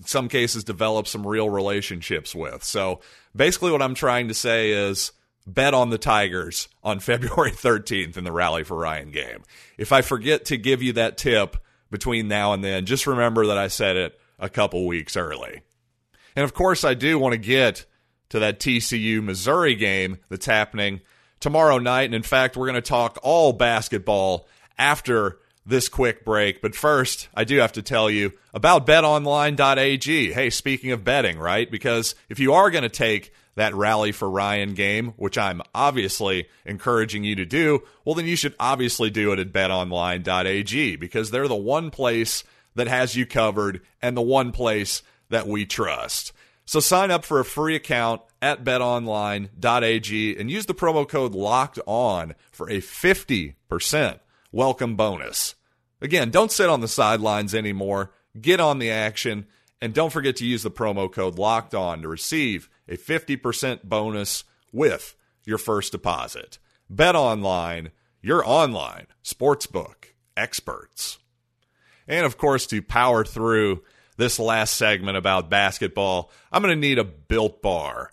some 0.04 0.28
cases 0.28 0.64
develop 0.64 1.06
some 1.06 1.26
real 1.26 1.49
relationships 1.49 2.35
with. 2.35 2.64
So 2.64 3.00
basically 3.35 3.73
what 3.73 3.82
I'm 3.82 3.94
trying 3.94 4.28
to 4.28 4.35
say 4.35 4.70
is 4.70 5.12
bet 5.47 5.75
on 5.75 5.90
the 5.90 5.99
Tigers 5.99 6.68
on 6.82 7.00
February 7.00 7.52
13th 7.52 8.16
in 8.16 8.25
the 8.25 8.32
Rally 8.32 8.64
for 8.64 8.76
Ryan 8.76 9.11
game. 9.11 9.42
If 9.76 9.92
I 9.92 10.02
forget 10.02 10.47
to 10.47 10.56
give 10.56 10.82
you 10.82 10.92
that 10.94 11.18
tip 11.18 11.56
between 11.90 12.28
now 12.28 12.52
and 12.52 12.62
then, 12.62 12.87
just 12.87 13.06
remember 13.06 13.47
that 13.47 13.58
I 13.58 13.68
said 13.68 13.97
it 13.97 14.20
a 14.38 14.49
couple 14.49 14.87
weeks 14.87 15.16
early. 15.16 15.62
And 16.37 16.44
of 16.44 16.54
course, 16.54 16.85
I 16.85 16.94
do 16.94 17.18
want 17.18 17.32
to 17.32 17.38
get 17.38 17.87
to 18.28 18.40
that 18.40 18.61
TCU 18.61 19.23
Missouri 19.23 19.75
game 19.75 20.18
that's 20.28 20.47
happening 20.47 21.00
tomorrow 21.40 21.78
night. 21.78 22.04
And 22.04 22.14
in 22.14 22.23
fact, 22.23 22.56
we're 22.56 22.66
going 22.66 22.75
to 22.75 22.82
talk 22.82 23.18
all 23.23 23.52
basketball 23.52 24.47
after 24.78 25.38
this 25.68 25.88
quick 25.88 26.25
break. 26.25 26.62
But 26.62 26.75
first, 26.75 27.28
I 27.34 27.44
do 27.44 27.58
have 27.58 27.72
to 27.72 27.82
tell 27.82 28.10
you 28.10 28.32
about 28.54 28.87
betonline.ag. 28.87 30.32
Hey, 30.32 30.50
speaking 30.50 30.92
of 30.92 31.04
betting, 31.04 31.38
right? 31.38 31.70
Because 31.70 32.14
if 32.28 32.40
you 32.40 32.54
are 32.54 32.70
going 32.70 32.82
to 32.82 32.88
take 32.88 33.32
that 33.54 33.75
rally 33.75 34.12
for 34.12 34.30
Ryan 34.30 34.72
game, 34.75 35.08
which 35.16 35.37
I'm 35.37 35.60
obviously 35.75 36.48
encouraging 36.64 37.25
you 37.25 37.37
to 37.37 37.44
do, 37.44 37.82
well, 38.04 38.14
then 38.14 38.26
you 38.26 38.37
should 38.37 38.54
obviously 38.58 39.10
do 39.10 39.32
it 39.32 39.38
at 39.38 39.52
betonline.ag 39.52 40.96
because 40.96 41.30
they're 41.30 41.48
the 41.48 41.54
one 41.54 41.90
place 41.90 42.44
that 42.75 42.88
has 42.88 43.14
you 43.14 43.26
covered 43.26 43.82
and 44.00 44.16
the 44.16 44.22
one 44.22 44.52
place 44.52 45.02
that 45.28 45.46
we 45.46 45.66
trust. 45.66 46.32
So 46.64 46.80
sign 46.80 47.10
up 47.10 47.25
for 47.25 47.40
a 47.40 47.44
free 47.44 47.75
account 47.75 48.22
at 48.40 48.64
betonline.ag 48.64 50.38
and 50.38 50.50
use 50.50 50.66
the 50.66 50.75
promo 50.75 51.06
code 51.06 51.34
locked 51.34 51.78
on 51.87 52.34
for 52.50 52.70
a 52.70 52.80
50% 52.80 54.20
welcome 54.52 54.96
bonus. 54.96 55.54
Again, 56.00 56.31
don't 56.31 56.52
sit 56.52 56.69
on 56.69 56.81
the 56.81 56.88
sidelines 56.88 57.55
anymore. 57.55 58.12
Get 58.40 58.61
on 58.61 58.78
the 58.78 58.90
action 58.90 59.47
and 59.81 59.95
don't 59.95 60.12
forget 60.12 60.37
to 60.37 60.47
use 60.47 60.62
the 60.62 60.71
promo 60.71 61.11
code 61.11 61.38
locked 61.38 61.75
on 61.75 62.02
to 62.02 62.09
receive 62.09 62.69
a 62.88 62.97
50% 62.97 63.85
bonus 63.85 64.45
with 64.73 65.17
your 65.45 65.59
first 65.59 65.93
deposit. 65.93 66.59
Bet 66.90 67.17
online, 67.17 67.90
your 68.23 68.47
online 68.47 69.07
sportsbook 69.25 70.12
experts. 70.37 71.19
And 72.07 72.25
of 72.25 72.38
course, 72.38 72.67
to 72.69 72.81
power 72.83 73.25
through 73.25 73.83
this 74.17 74.38
last 74.38 74.76
segment 74.76 75.17
about 75.17 75.50
basketball, 75.50 76.31
I'm 76.50 76.62
going 76.62 76.75
to 76.75 76.81
need 76.81 76.99
a 76.99 77.05
built 77.05 77.62
bar. 77.62 78.11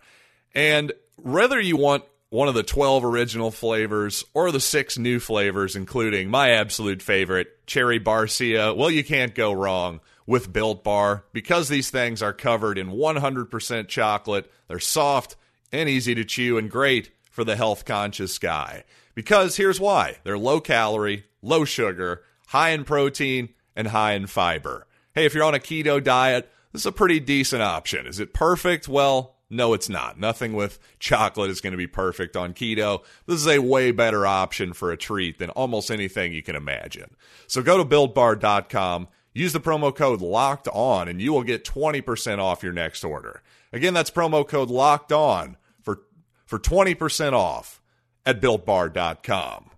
And 0.54 0.92
whether 1.15 1.60
you 1.60 1.77
want 1.77 2.04
one 2.29 2.48
of 2.48 2.53
the 2.53 2.63
12 2.63 3.05
original 3.05 3.51
flavors 3.51 4.24
or 4.34 4.51
the 4.51 4.60
six 4.60 4.98
new 4.98 5.20
flavors, 5.20 5.75
including 5.75 6.29
my 6.29 6.51
absolute 6.51 7.01
favorite, 7.01 7.65
Cherry 7.67 8.00
Barcia, 8.00 8.75
well, 8.75 8.91
you 8.91 9.03
can't 9.03 9.36
go 9.36 9.53
wrong 9.53 10.01
with 10.25 10.51
Built 10.51 10.84
Bar 10.84 11.25
because 11.34 11.70
these 11.70 11.89
things 11.89 12.22
are 12.22 12.34
covered 12.34 12.77
in 12.77 12.89
100% 12.89 13.88
chocolate. 13.88 14.51
They're 14.67 14.79
soft 14.79 15.36
and 15.72 15.88
easy 15.88 16.15
to 16.15 16.25
chew 16.25 16.58
and 16.58 16.70
great 16.70 17.12
for 17.29 17.44
the 17.44 17.55
health 17.55 17.86
conscious 17.86 18.38
guy. 18.39 18.84
Because 19.13 19.55
here's 19.55 19.79
why 19.79 20.17
they're 20.24 20.38
low 20.38 20.60
calorie, 20.60 21.25
low 21.41 21.63
sugar, 21.63 22.24
high 22.48 22.70
in 22.70 22.84
protein, 22.84 23.50
and 23.75 23.88
high 23.88 24.13
in 24.13 24.27
fiber. 24.27 24.88
Hey, 25.13 25.25
if 25.25 25.34
you're 25.34 25.44
on 25.44 25.55
a 25.55 25.60
keto 25.60 26.03
diet, 26.03 26.51
this 26.72 26.82
is 26.82 26.86
a 26.88 26.91
pretty 26.91 27.20
decent 27.20 27.62
option. 27.62 28.08
Is 28.08 28.20
it 28.20 28.34
perfect? 28.34 28.88
Well, 28.88 29.35
no, 29.50 29.74
it's 29.74 29.90
not. 29.90 30.20
Nothing 30.20 30.54
with 30.54 30.80
chocolate 31.00 31.50
is 31.50 31.62
going 31.62 31.72
to 31.72 31.78
be 31.78 31.88
perfect 31.88 32.36
on 32.36 32.54
keto. 32.54 33.04
This 33.25 33.40
is 33.40 33.48
a 33.48 33.60
way 33.60 33.92
better 33.92 34.25
option 34.25 34.74
for 34.74 34.92
a 34.92 34.98
treat 34.98 35.40
than 35.40 35.50
almost 35.52 35.92
anything 35.92 36.34
you 36.34 36.42
can 36.44 36.56
imagine. 36.56 37.16
So 37.48 37.62
go 37.62 37.78
to 37.78 37.86
builtbar.com, 37.86 39.08
Use 39.36 39.52
the 39.52 39.60
promo 39.60 39.94
code 39.94 40.22
locked 40.22 40.70
on 40.70 41.10
and 41.10 41.22
you 41.22 41.34
will 41.34 41.44
get 41.44 41.66
20% 41.66 42.40
off 42.40 42.64
your 42.64 42.72
next 42.72 43.04
order. 43.04 43.44
Again, 43.74 43.94
that's 43.94 44.10
promo 44.10 44.48
code 44.48 44.70
locked 44.70 45.12
on 45.12 45.58
for 45.82 46.04
for 46.46 46.58
20% 46.58 47.34
off 47.34 47.82
at 48.25 48.40
builtbar.com. 48.40 49.72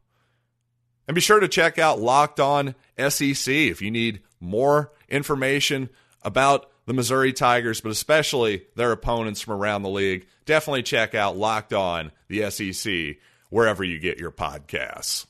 And 1.08 1.16
be 1.16 1.22
sure 1.22 1.40
to 1.40 1.48
check 1.48 1.80
out 1.80 2.00
Locked 2.00 2.40
On 2.40 2.76
SEC 3.10 3.48
if 3.48 3.82
you 3.82 3.90
need 3.90 4.22
more 4.40 4.92
information 5.10 5.90
about 6.22 6.70
the 6.88 6.94
Missouri 6.94 7.34
Tigers, 7.34 7.82
but 7.82 7.92
especially 7.92 8.64
their 8.76 8.92
opponents 8.92 9.42
from 9.42 9.54
around 9.54 9.84
the 9.84 9.90
league. 9.90 10.26
Definitely 10.46 10.84
check 10.84 11.14
out 11.14 11.38
Locked 11.38 11.74
On 11.74 12.12
the 12.30 12.50
SEC 12.50 13.18
wherever 13.50 13.84
you 13.84 14.00
get 14.00 14.18
your 14.18 14.32
podcasts. 14.32 15.28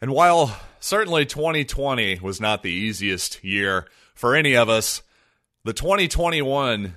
And 0.00 0.12
while 0.12 0.56
certainly 0.78 1.26
2020 1.26 2.20
was 2.20 2.40
not 2.40 2.62
the 2.62 2.70
easiest 2.70 3.42
year 3.42 3.88
for 4.14 4.36
any 4.36 4.54
of 4.56 4.68
us, 4.68 5.02
the 5.64 5.72
2021 5.72 6.94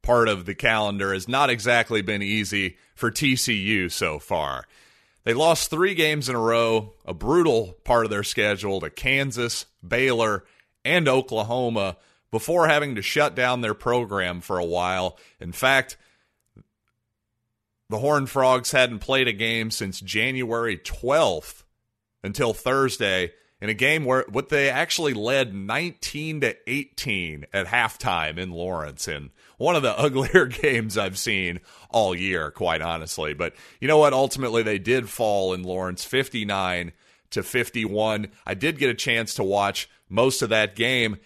part 0.00 0.28
of 0.28 0.46
the 0.46 0.54
calendar 0.54 1.12
has 1.12 1.26
not 1.26 1.50
exactly 1.50 2.00
been 2.00 2.22
easy 2.22 2.76
for 2.94 3.10
TCU 3.10 3.90
so 3.90 4.20
far. 4.20 4.66
They 5.24 5.34
lost 5.34 5.68
three 5.68 5.94
games 5.94 6.28
in 6.28 6.36
a 6.36 6.40
row, 6.40 6.92
a 7.04 7.14
brutal 7.14 7.76
part 7.82 8.04
of 8.04 8.10
their 8.10 8.22
schedule 8.22 8.80
to 8.80 8.90
Kansas, 8.90 9.66
Baylor, 9.86 10.44
and 10.84 11.08
Oklahoma 11.08 11.96
before 12.34 12.66
having 12.66 12.96
to 12.96 13.00
shut 13.00 13.36
down 13.36 13.60
their 13.60 13.74
program 13.74 14.40
for 14.40 14.58
a 14.58 14.64
while. 14.64 15.16
In 15.38 15.52
fact, 15.52 15.96
the 17.88 17.98
Horned 17.98 18.28
Frogs 18.28 18.72
hadn't 18.72 18.98
played 18.98 19.28
a 19.28 19.32
game 19.32 19.70
since 19.70 20.00
January 20.00 20.76
12th 20.76 21.62
until 22.24 22.52
Thursday 22.52 23.30
in 23.60 23.68
a 23.68 23.74
game 23.74 24.04
where 24.04 24.24
what 24.28 24.48
they 24.48 24.68
actually 24.68 25.14
led 25.14 25.54
19 25.54 26.40
to 26.40 26.56
18 26.66 27.46
at 27.52 27.68
halftime 27.68 28.36
in 28.36 28.50
Lawrence 28.50 29.06
and 29.06 29.30
one 29.56 29.76
of 29.76 29.84
the 29.84 29.92
uglier 29.96 30.46
games 30.46 30.98
I've 30.98 31.16
seen 31.16 31.60
all 31.88 32.16
year 32.16 32.50
quite 32.50 32.82
honestly. 32.82 33.32
But 33.32 33.54
you 33.80 33.86
know 33.86 33.98
what? 33.98 34.12
Ultimately 34.12 34.64
they 34.64 34.80
did 34.80 35.08
fall 35.08 35.54
in 35.54 35.62
Lawrence 35.62 36.04
59 36.04 36.90
to 37.30 37.44
51 37.44 38.26
I 38.44 38.54
did 38.54 38.78
get 38.80 38.90
a 38.90 38.94
chance 38.94 39.34
to 39.34 39.44
watch 39.44 39.88
most 40.08 40.42
of 40.42 40.48
that 40.48 40.74
game 40.74 41.18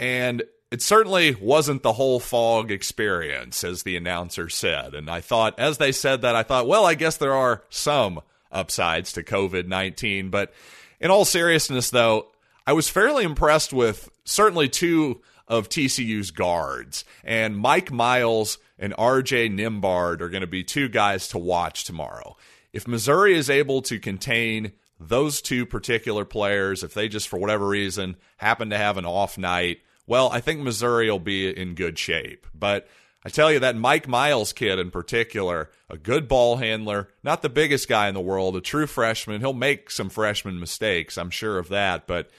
and 0.00 0.42
it 0.70 0.82
certainly 0.82 1.34
wasn't 1.34 1.82
the 1.82 1.92
whole 1.92 2.18
fog 2.20 2.70
experience 2.70 3.62
as 3.62 3.82
the 3.82 3.96
announcer 3.96 4.48
said 4.48 4.94
and 4.94 5.10
I 5.10 5.20
thought 5.20 5.58
as 5.58 5.78
they 5.78 5.92
said 5.92 6.22
that 6.22 6.34
I 6.34 6.42
thought 6.42 6.66
well 6.66 6.84
I 6.84 6.94
guess 6.94 7.16
there 7.16 7.34
are 7.34 7.62
some 7.70 8.20
upsides 8.50 9.12
to 9.12 9.22
COVID-19 9.22 10.30
but 10.30 10.52
in 11.00 11.10
all 11.10 11.24
seriousness, 11.24 11.90
though, 11.90 12.28
I 12.66 12.72
was 12.72 12.88
fairly 12.88 13.24
impressed 13.24 13.72
with 13.72 14.10
certainly 14.24 14.68
two 14.68 15.20
of 15.46 15.68
TCU's 15.68 16.30
guards. 16.30 17.04
And 17.22 17.56
Mike 17.56 17.92
Miles 17.92 18.58
and 18.78 18.92
RJ 18.94 19.54
Nembhard 19.54 20.20
are 20.20 20.28
going 20.28 20.40
to 20.40 20.46
be 20.46 20.64
two 20.64 20.88
guys 20.88 21.28
to 21.28 21.38
watch 21.38 21.84
tomorrow. 21.84 22.36
If 22.72 22.88
Missouri 22.88 23.36
is 23.36 23.48
able 23.48 23.82
to 23.82 23.98
contain 23.98 24.72
those 24.98 25.40
two 25.40 25.66
particular 25.66 26.24
players, 26.24 26.82
if 26.82 26.94
they 26.94 27.08
just 27.08 27.28
for 27.28 27.38
whatever 27.38 27.68
reason 27.68 28.16
happen 28.38 28.70
to 28.70 28.78
have 28.78 28.96
an 28.96 29.06
off 29.06 29.38
night, 29.38 29.80
well, 30.06 30.30
I 30.30 30.40
think 30.40 30.60
Missouri 30.60 31.10
will 31.10 31.18
be 31.18 31.48
in 31.48 31.74
good 31.74 31.98
shape. 31.98 32.46
But 32.54 32.88
I 33.24 33.28
tell 33.28 33.52
you, 33.52 33.58
that 33.60 33.76
Mike 33.76 34.06
Miles 34.06 34.52
kid 34.52 34.78
in 34.78 34.90
particular, 34.90 35.70
a 35.90 35.98
good 35.98 36.28
ball 36.28 36.56
handler, 36.58 37.08
not 37.24 37.42
the 37.42 37.48
biggest 37.48 37.88
guy 37.88 38.08
in 38.08 38.14
the 38.14 38.20
world, 38.20 38.56
a 38.56 38.60
true 38.60 38.86
freshman. 38.86 39.40
He'll 39.40 39.52
make 39.52 39.90
some 39.90 40.08
freshman 40.08 40.60
mistakes, 40.60 41.18
I'm 41.18 41.30
sure 41.30 41.58
of 41.58 41.68
that, 41.70 42.06
but 42.06 42.30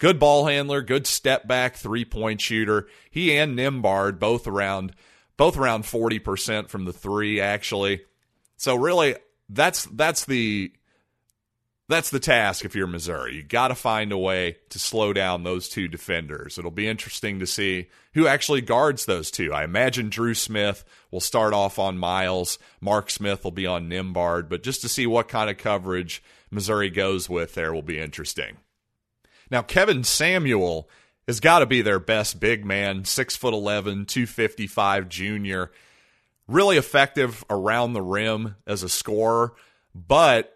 good 0.00 0.18
ball 0.18 0.46
handler, 0.46 0.82
good 0.82 1.06
step 1.06 1.46
back 1.46 1.76
three 1.76 2.04
point 2.04 2.40
shooter. 2.40 2.88
He 3.10 3.36
and 3.36 3.56
Nembhard 3.56 4.18
both 4.18 4.46
around 4.48 4.94
both 5.36 5.56
around 5.56 5.84
40% 5.84 6.68
from 6.68 6.84
the 6.84 6.92
three, 6.92 7.40
actually. 7.40 8.02
So 8.56 8.74
really 8.76 9.16
that's 9.48 9.84
that's 9.86 10.24
the 10.24 10.72
that's 11.88 12.10
the 12.10 12.20
task 12.20 12.64
if 12.64 12.74
you're 12.74 12.86
Missouri. 12.86 13.36
You 13.36 13.42
got 13.42 13.68
to 13.68 13.74
find 13.74 14.10
a 14.10 14.18
way 14.18 14.56
to 14.70 14.78
slow 14.78 15.12
down 15.12 15.42
those 15.42 15.68
two 15.68 15.86
defenders. 15.86 16.56
It'll 16.56 16.70
be 16.70 16.88
interesting 16.88 17.40
to 17.40 17.46
see 17.46 17.88
who 18.14 18.26
actually 18.26 18.62
guards 18.62 19.04
those 19.04 19.30
two. 19.30 19.52
I 19.52 19.64
imagine 19.64 20.08
Dru 20.08 20.34
Smith 20.34 20.84
will 21.10 21.20
start 21.20 21.52
off 21.52 21.78
on 21.78 21.98
Miles, 21.98 22.58
Mark 22.80 23.10
Smith 23.10 23.44
will 23.44 23.50
be 23.50 23.66
on 23.66 23.90
Nembhard, 23.90 24.48
but 24.48 24.62
just 24.62 24.80
to 24.80 24.88
see 24.88 25.06
what 25.06 25.28
kind 25.28 25.50
of 25.50 25.58
coverage 25.58 26.22
Missouri 26.50 26.88
goes 26.88 27.28
with 27.28 27.54
there 27.54 27.74
will 27.74 27.82
be 27.82 27.98
interesting. 27.98 28.56
Now, 29.50 29.60
Kevin 29.60 30.04
Samuel 30.04 30.88
has 31.26 31.40
got 31.40 31.58
to 31.58 31.66
be 31.66 31.82
their 31.82 31.98
best 31.98 32.40
big 32.40 32.64
man, 32.64 33.04
6 33.04 33.36
foot 33.36 33.52
11, 33.52 34.06
255 34.06 35.08
junior. 35.08 35.70
Really 36.46 36.76
effective 36.76 37.44
around 37.48 37.92
the 37.92 38.02
rim 38.02 38.56
as 38.66 38.82
a 38.82 38.88
scorer, 38.88 39.54
but 39.94 40.53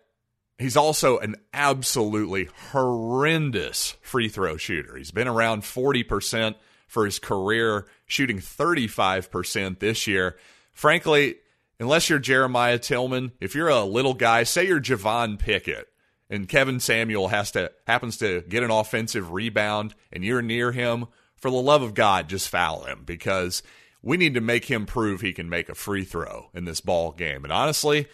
He's 0.59 0.77
also 0.77 1.19
an 1.19 1.37
absolutely 1.53 2.49
horrendous 2.73 3.95
free 4.03 4.29
throw 4.29 4.57
shooter. 4.57 4.97
He's 4.97 5.13
been 5.13 5.29
around 5.29 5.63
40% 5.63 6.57
for 6.89 7.05
his 7.05 7.21
career, 7.21 7.87
shooting 8.07 8.39
35% 8.39 9.79
this 9.79 10.07
year. 10.09 10.37
Frankly, 10.73 11.37
unless 11.79 12.11
you're 12.11 12.19
Jeremiah 12.19 12.79
Tilmon, 12.79 13.33
if 13.41 13.55
you're 13.55 13.69
a 13.69 13.85
little 13.85 14.15
guy, 14.15 14.43
say 14.43 14.67
you're 14.67 14.81
Javon 14.81 15.39
Pickett, 15.39 15.89
and 16.29 16.49
Kevin 16.49 16.81
Samuel 16.81 17.29
has 17.29 17.53
to 17.53 17.71
happens 17.87 18.17
to 18.19 18.43
get 18.43 18.63
an 18.63 18.71
offensive 18.71 19.33
rebound 19.33 19.95
and 20.13 20.25
you're 20.25 20.43
near 20.43 20.73
him, 20.73 21.07
for 21.37 21.51
the 21.51 21.57
love 21.57 21.83
of 21.83 21.95
God, 21.95 22.29
just 22.29 22.49
foul 22.49 22.85
him 22.85 23.03
because 23.07 23.63
we 24.03 24.17
need 24.17 24.35
to 24.35 24.41
make 24.41 24.65
him 24.65 24.87
prove 24.87 25.21
he 25.21 25.33
can 25.33 25.49
make 25.49 25.69
a 25.69 25.75
free 25.75 26.05
throw 26.05 26.51
in 26.53 26.65
this 26.65 26.81
ball 26.81 27.13
game. 27.13 27.45
And 27.45 27.53
honestly, 27.53 28.09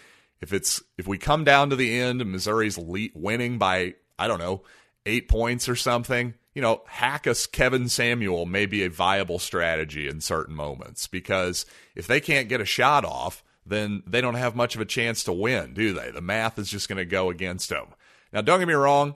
if 0.44 0.52
it's 0.52 0.83
if 0.98 1.09
we 1.09 1.16
come 1.16 1.42
down 1.42 1.70
to 1.70 1.76
the 1.76 1.98
end 1.98 2.24
Missouri's 2.26 2.78
winning 2.78 3.57
by 3.59 3.94
I 4.18 4.28
don't 4.28 4.38
know 4.38 4.62
eight 5.07 5.26
points 5.26 5.70
or 5.70 5.74
something, 5.74 6.35
you 6.54 6.61
know, 6.61 6.83
hack 6.87 7.26
us 7.26 7.46
Kevin 7.46 7.88
Samuel 7.88 8.44
may 8.44 8.66
be 8.66 8.85
a 8.85 8.90
viable 8.90 9.38
strategy 9.38 10.07
in 10.07 10.20
certain 10.20 10.54
moments 10.54 11.07
because 11.07 11.64
if 11.96 12.07
they 12.07 12.20
can't 12.20 12.50
get 12.50 12.61
a 12.61 12.66
shot 12.66 13.07
off, 13.07 13.42
then 13.64 14.02
they 14.07 14.20
don't 14.20 14.35
have 14.35 14.54
much 14.54 14.74
of 14.74 14.83
a 14.83 14.87
chance 14.87 15.24
to 15.24 15.33
win, 15.33 15.72
do 15.72 15.94
they? 15.94 16.11
The 16.11 16.20
math 16.20 16.59
is 16.59 16.70
just 16.70 16.88
going 16.88 16.98
to 16.98 17.07
go 17.07 17.30
against 17.30 17.70
them. 17.70 17.87
Now, 18.33 18.42
don't 18.42 18.59
get 18.59 18.68
me 18.68 18.74
wrong. 18.74 19.14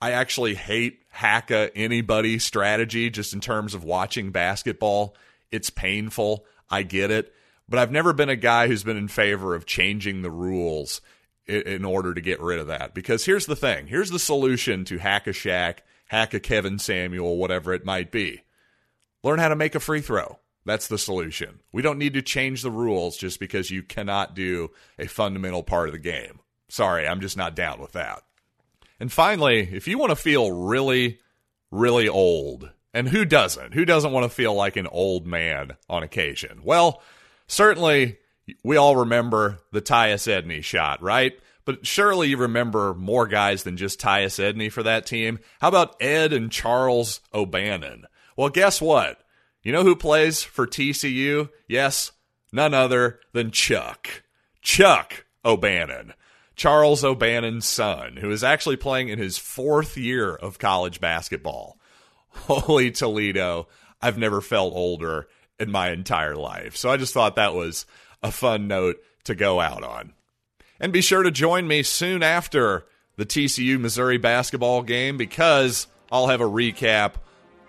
I 0.00 0.12
actually 0.12 0.54
hate 0.54 1.00
hacka 1.14 1.70
anybody 1.74 2.38
strategy 2.38 3.08
just 3.08 3.32
in 3.32 3.40
terms 3.40 3.74
of 3.74 3.84
watching 3.84 4.32
basketball. 4.32 5.16
It's 5.50 5.70
painful. 5.70 6.44
I 6.70 6.82
get 6.82 7.10
it 7.10 7.32
but 7.68 7.78
I've 7.78 7.92
never 7.92 8.12
been 8.12 8.28
a 8.28 8.36
guy 8.36 8.66
who's 8.66 8.84
been 8.84 8.96
in 8.96 9.08
favor 9.08 9.54
of 9.54 9.66
changing 9.66 10.22
the 10.22 10.30
rules 10.30 11.00
in 11.46 11.84
order 11.84 12.14
to 12.14 12.20
get 12.20 12.40
rid 12.40 12.58
of 12.58 12.66
that. 12.66 12.94
Because 12.94 13.24
here's 13.24 13.46
the 13.46 13.56
thing 13.56 13.86
here's 13.86 14.10
the 14.10 14.18
solution 14.18 14.84
to 14.86 14.98
hack 14.98 15.26
a 15.26 15.30
Shaq, 15.30 15.78
hack 16.06 16.34
a 16.34 16.40
Kevin 16.40 16.78
Samuel, 16.78 17.36
whatever 17.36 17.72
it 17.72 17.84
might 17.84 18.10
be. 18.10 18.42
Learn 19.22 19.38
how 19.38 19.48
to 19.48 19.56
make 19.56 19.74
a 19.74 19.80
free 19.80 20.00
throw. 20.00 20.38
That's 20.64 20.88
the 20.88 20.98
solution. 20.98 21.60
We 21.72 21.82
don't 21.82 21.98
need 21.98 22.14
to 22.14 22.22
change 22.22 22.62
the 22.62 22.70
rules 22.70 23.16
just 23.16 23.40
because 23.40 23.70
you 23.70 23.82
cannot 23.82 24.34
do 24.34 24.70
a 24.98 25.06
fundamental 25.06 25.62
part 25.62 25.88
of 25.88 25.92
the 25.92 25.98
game. 25.98 26.40
Sorry, 26.68 27.08
I'm 27.08 27.20
just 27.20 27.36
not 27.36 27.56
down 27.56 27.80
with 27.80 27.92
that. 27.92 28.22
And 29.00 29.10
finally, 29.10 29.60
if 29.60 29.88
you 29.88 29.96
want 29.96 30.10
to 30.10 30.16
feel 30.16 30.52
really, 30.52 31.20
really 31.70 32.08
old, 32.08 32.70
and 32.92 33.08
who 33.08 33.24
doesn't? 33.24 33.74
Who 33.74 33.84
doesn't 33.84 34.12
want 34.12 34.24
to 34.24 34.34
feel 34.34 34.54
like 34.54 34.76
an 34.76 34.86
old 34.86 35.26
man 35.26 35.76
on 35.88 36.02
occasion? 36.02 36.60
Well, 36.62 37.00
certainly 37.48 38.18
we 38.62 38.76
all 38.76 38.96
remember 38.96 39.58
the 39.72 39.82
Tyus 39.82 40.26
Edney 40.26 40.62
shot, 40.62 41.02
right? 41.02 41.38
But 41.64 41.86
surely 41.86 42.28
you 42.28 42.38
remember 42.38 42.94
more 42.94 43.26
guys 43.26 43.62
than 43.62 43.76
just 43.76 44.00
Tyus 44.00 44.38
Edney 44.38 44.72
for 44.72 44.82
that 44.84 45.04
team. 45.04 45.38
How 45.60 45.68
about 45.68 46.00
Ed 46.00 46.32
and 46.32 46.50
Charles 46.50 47.20
O'Bannon? 47.34 48.06
Well, 48.36 48.48
guess 48.48 48.80
what? 48.80 49.20
You 49.62 49.72
know 49.72 49.82
who 49.82 49.96
plays 49.96 50.42
for 50.42 50.66
TCU? 50.66 51.50
Yes, 51.66 52.12
none 52.52 52.72
other 52.72 53.20
than 53.32 53.50
Chuck. 53.50 54.22
Chuck 54.62 55.26
O'Bannon. 55.44 56.14
Charles 56.56 57.04
O'Bannon's 57.04 57.66
son, 57.66 58.16
who 58.16 58.30
is 58.30 58.42
actually 58.42 58.76
playing 58.76 59.08
in 59.08 59.18
his 59.18 59.38
fourth 59.38 59.96
year 59.96 60.34
of 60.34 60.58
college 60.58 61.00
basketball. 61.00 61.78
Holy 62.30 62.90
Toledo. 62.90 63.68
I've 64.00 64.18
never 64.18 64.40
felt 64.40 64.74
older 64.74 65.28
in 65.58 65.70
my 65.70 65.90
entire 65.90 66.36
life. 66.36 66.76
So 66.76 66.90
I 66.90 66.96
just 66.96 67.14
thought 67.14 67.36
that 67.36 67.54
was 67.54 67.86
a 68.22 68.30
fun 68.30 68.68
note 68.68 68.96
to 69.24 69.34
go 69.34 69.60
out 69.60 69.82
on. 69.82 70.12
And 70.80 70.92
be 70.92 71.00
sure 71.00 71.22
to 71.22 71.30
join 71.30 71.66
me 71.66 71.82
soon 71.82 72.22
after 72.22 72.86
the 73.16 73.26
TCU 73.26 73.80
Missouri 73.80 74.16
basketball 74.16 74.82
game 74.82 75.16
because 75.16 75.88
I'll 76.10 76.28
have 76.28 76.40
a 76.40 76.44
recap 76.44 77.14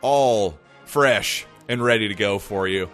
all 0.02 0.58
fresh 0.86 1.46
and 1.68 1.84
ready 1.84 2.08
to 2.08 2.16
go 2.16 2.40
for 2.40 2.68
you. 2.68 2.90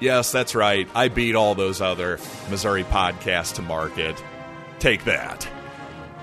Yes, 0.00 0.32
that's 0.32 0.54
right. 0.54 0.88
I 0.94 1.08
beat 1.08 1.34
all 1.34 1.54
those 1.54 1.80
other 1.80 2.18
Missouri 2.48 2.84
podcasts 2.84 3.54
to 3.54 3.62
market. 3.62 4.22
Take 4.78 5.04
that. 5.04 5.46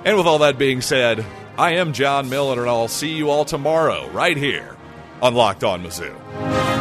And 0.03 0.17
with 0.17 0.25
all 0.25 0.39
that 0.39 0.57
being 0.57 0.81
said, 0.81 1.25
I 1.57 1.71
am 1.71 1.93
John 1.93 2.29
Miller, 2.29 2.61
and 2.61 2.69
I'll 2.69 2.87
see 2.87 3.13
you 3.13 3.29
all 3.29 3.45
tomorrow 3.45 4.09
right 4.09 4.37
here 4.37 4.75
on 5.21 5.35
Locked 5.35 5.63
On 5.63 5.83
Mizzou. 5.83 6.76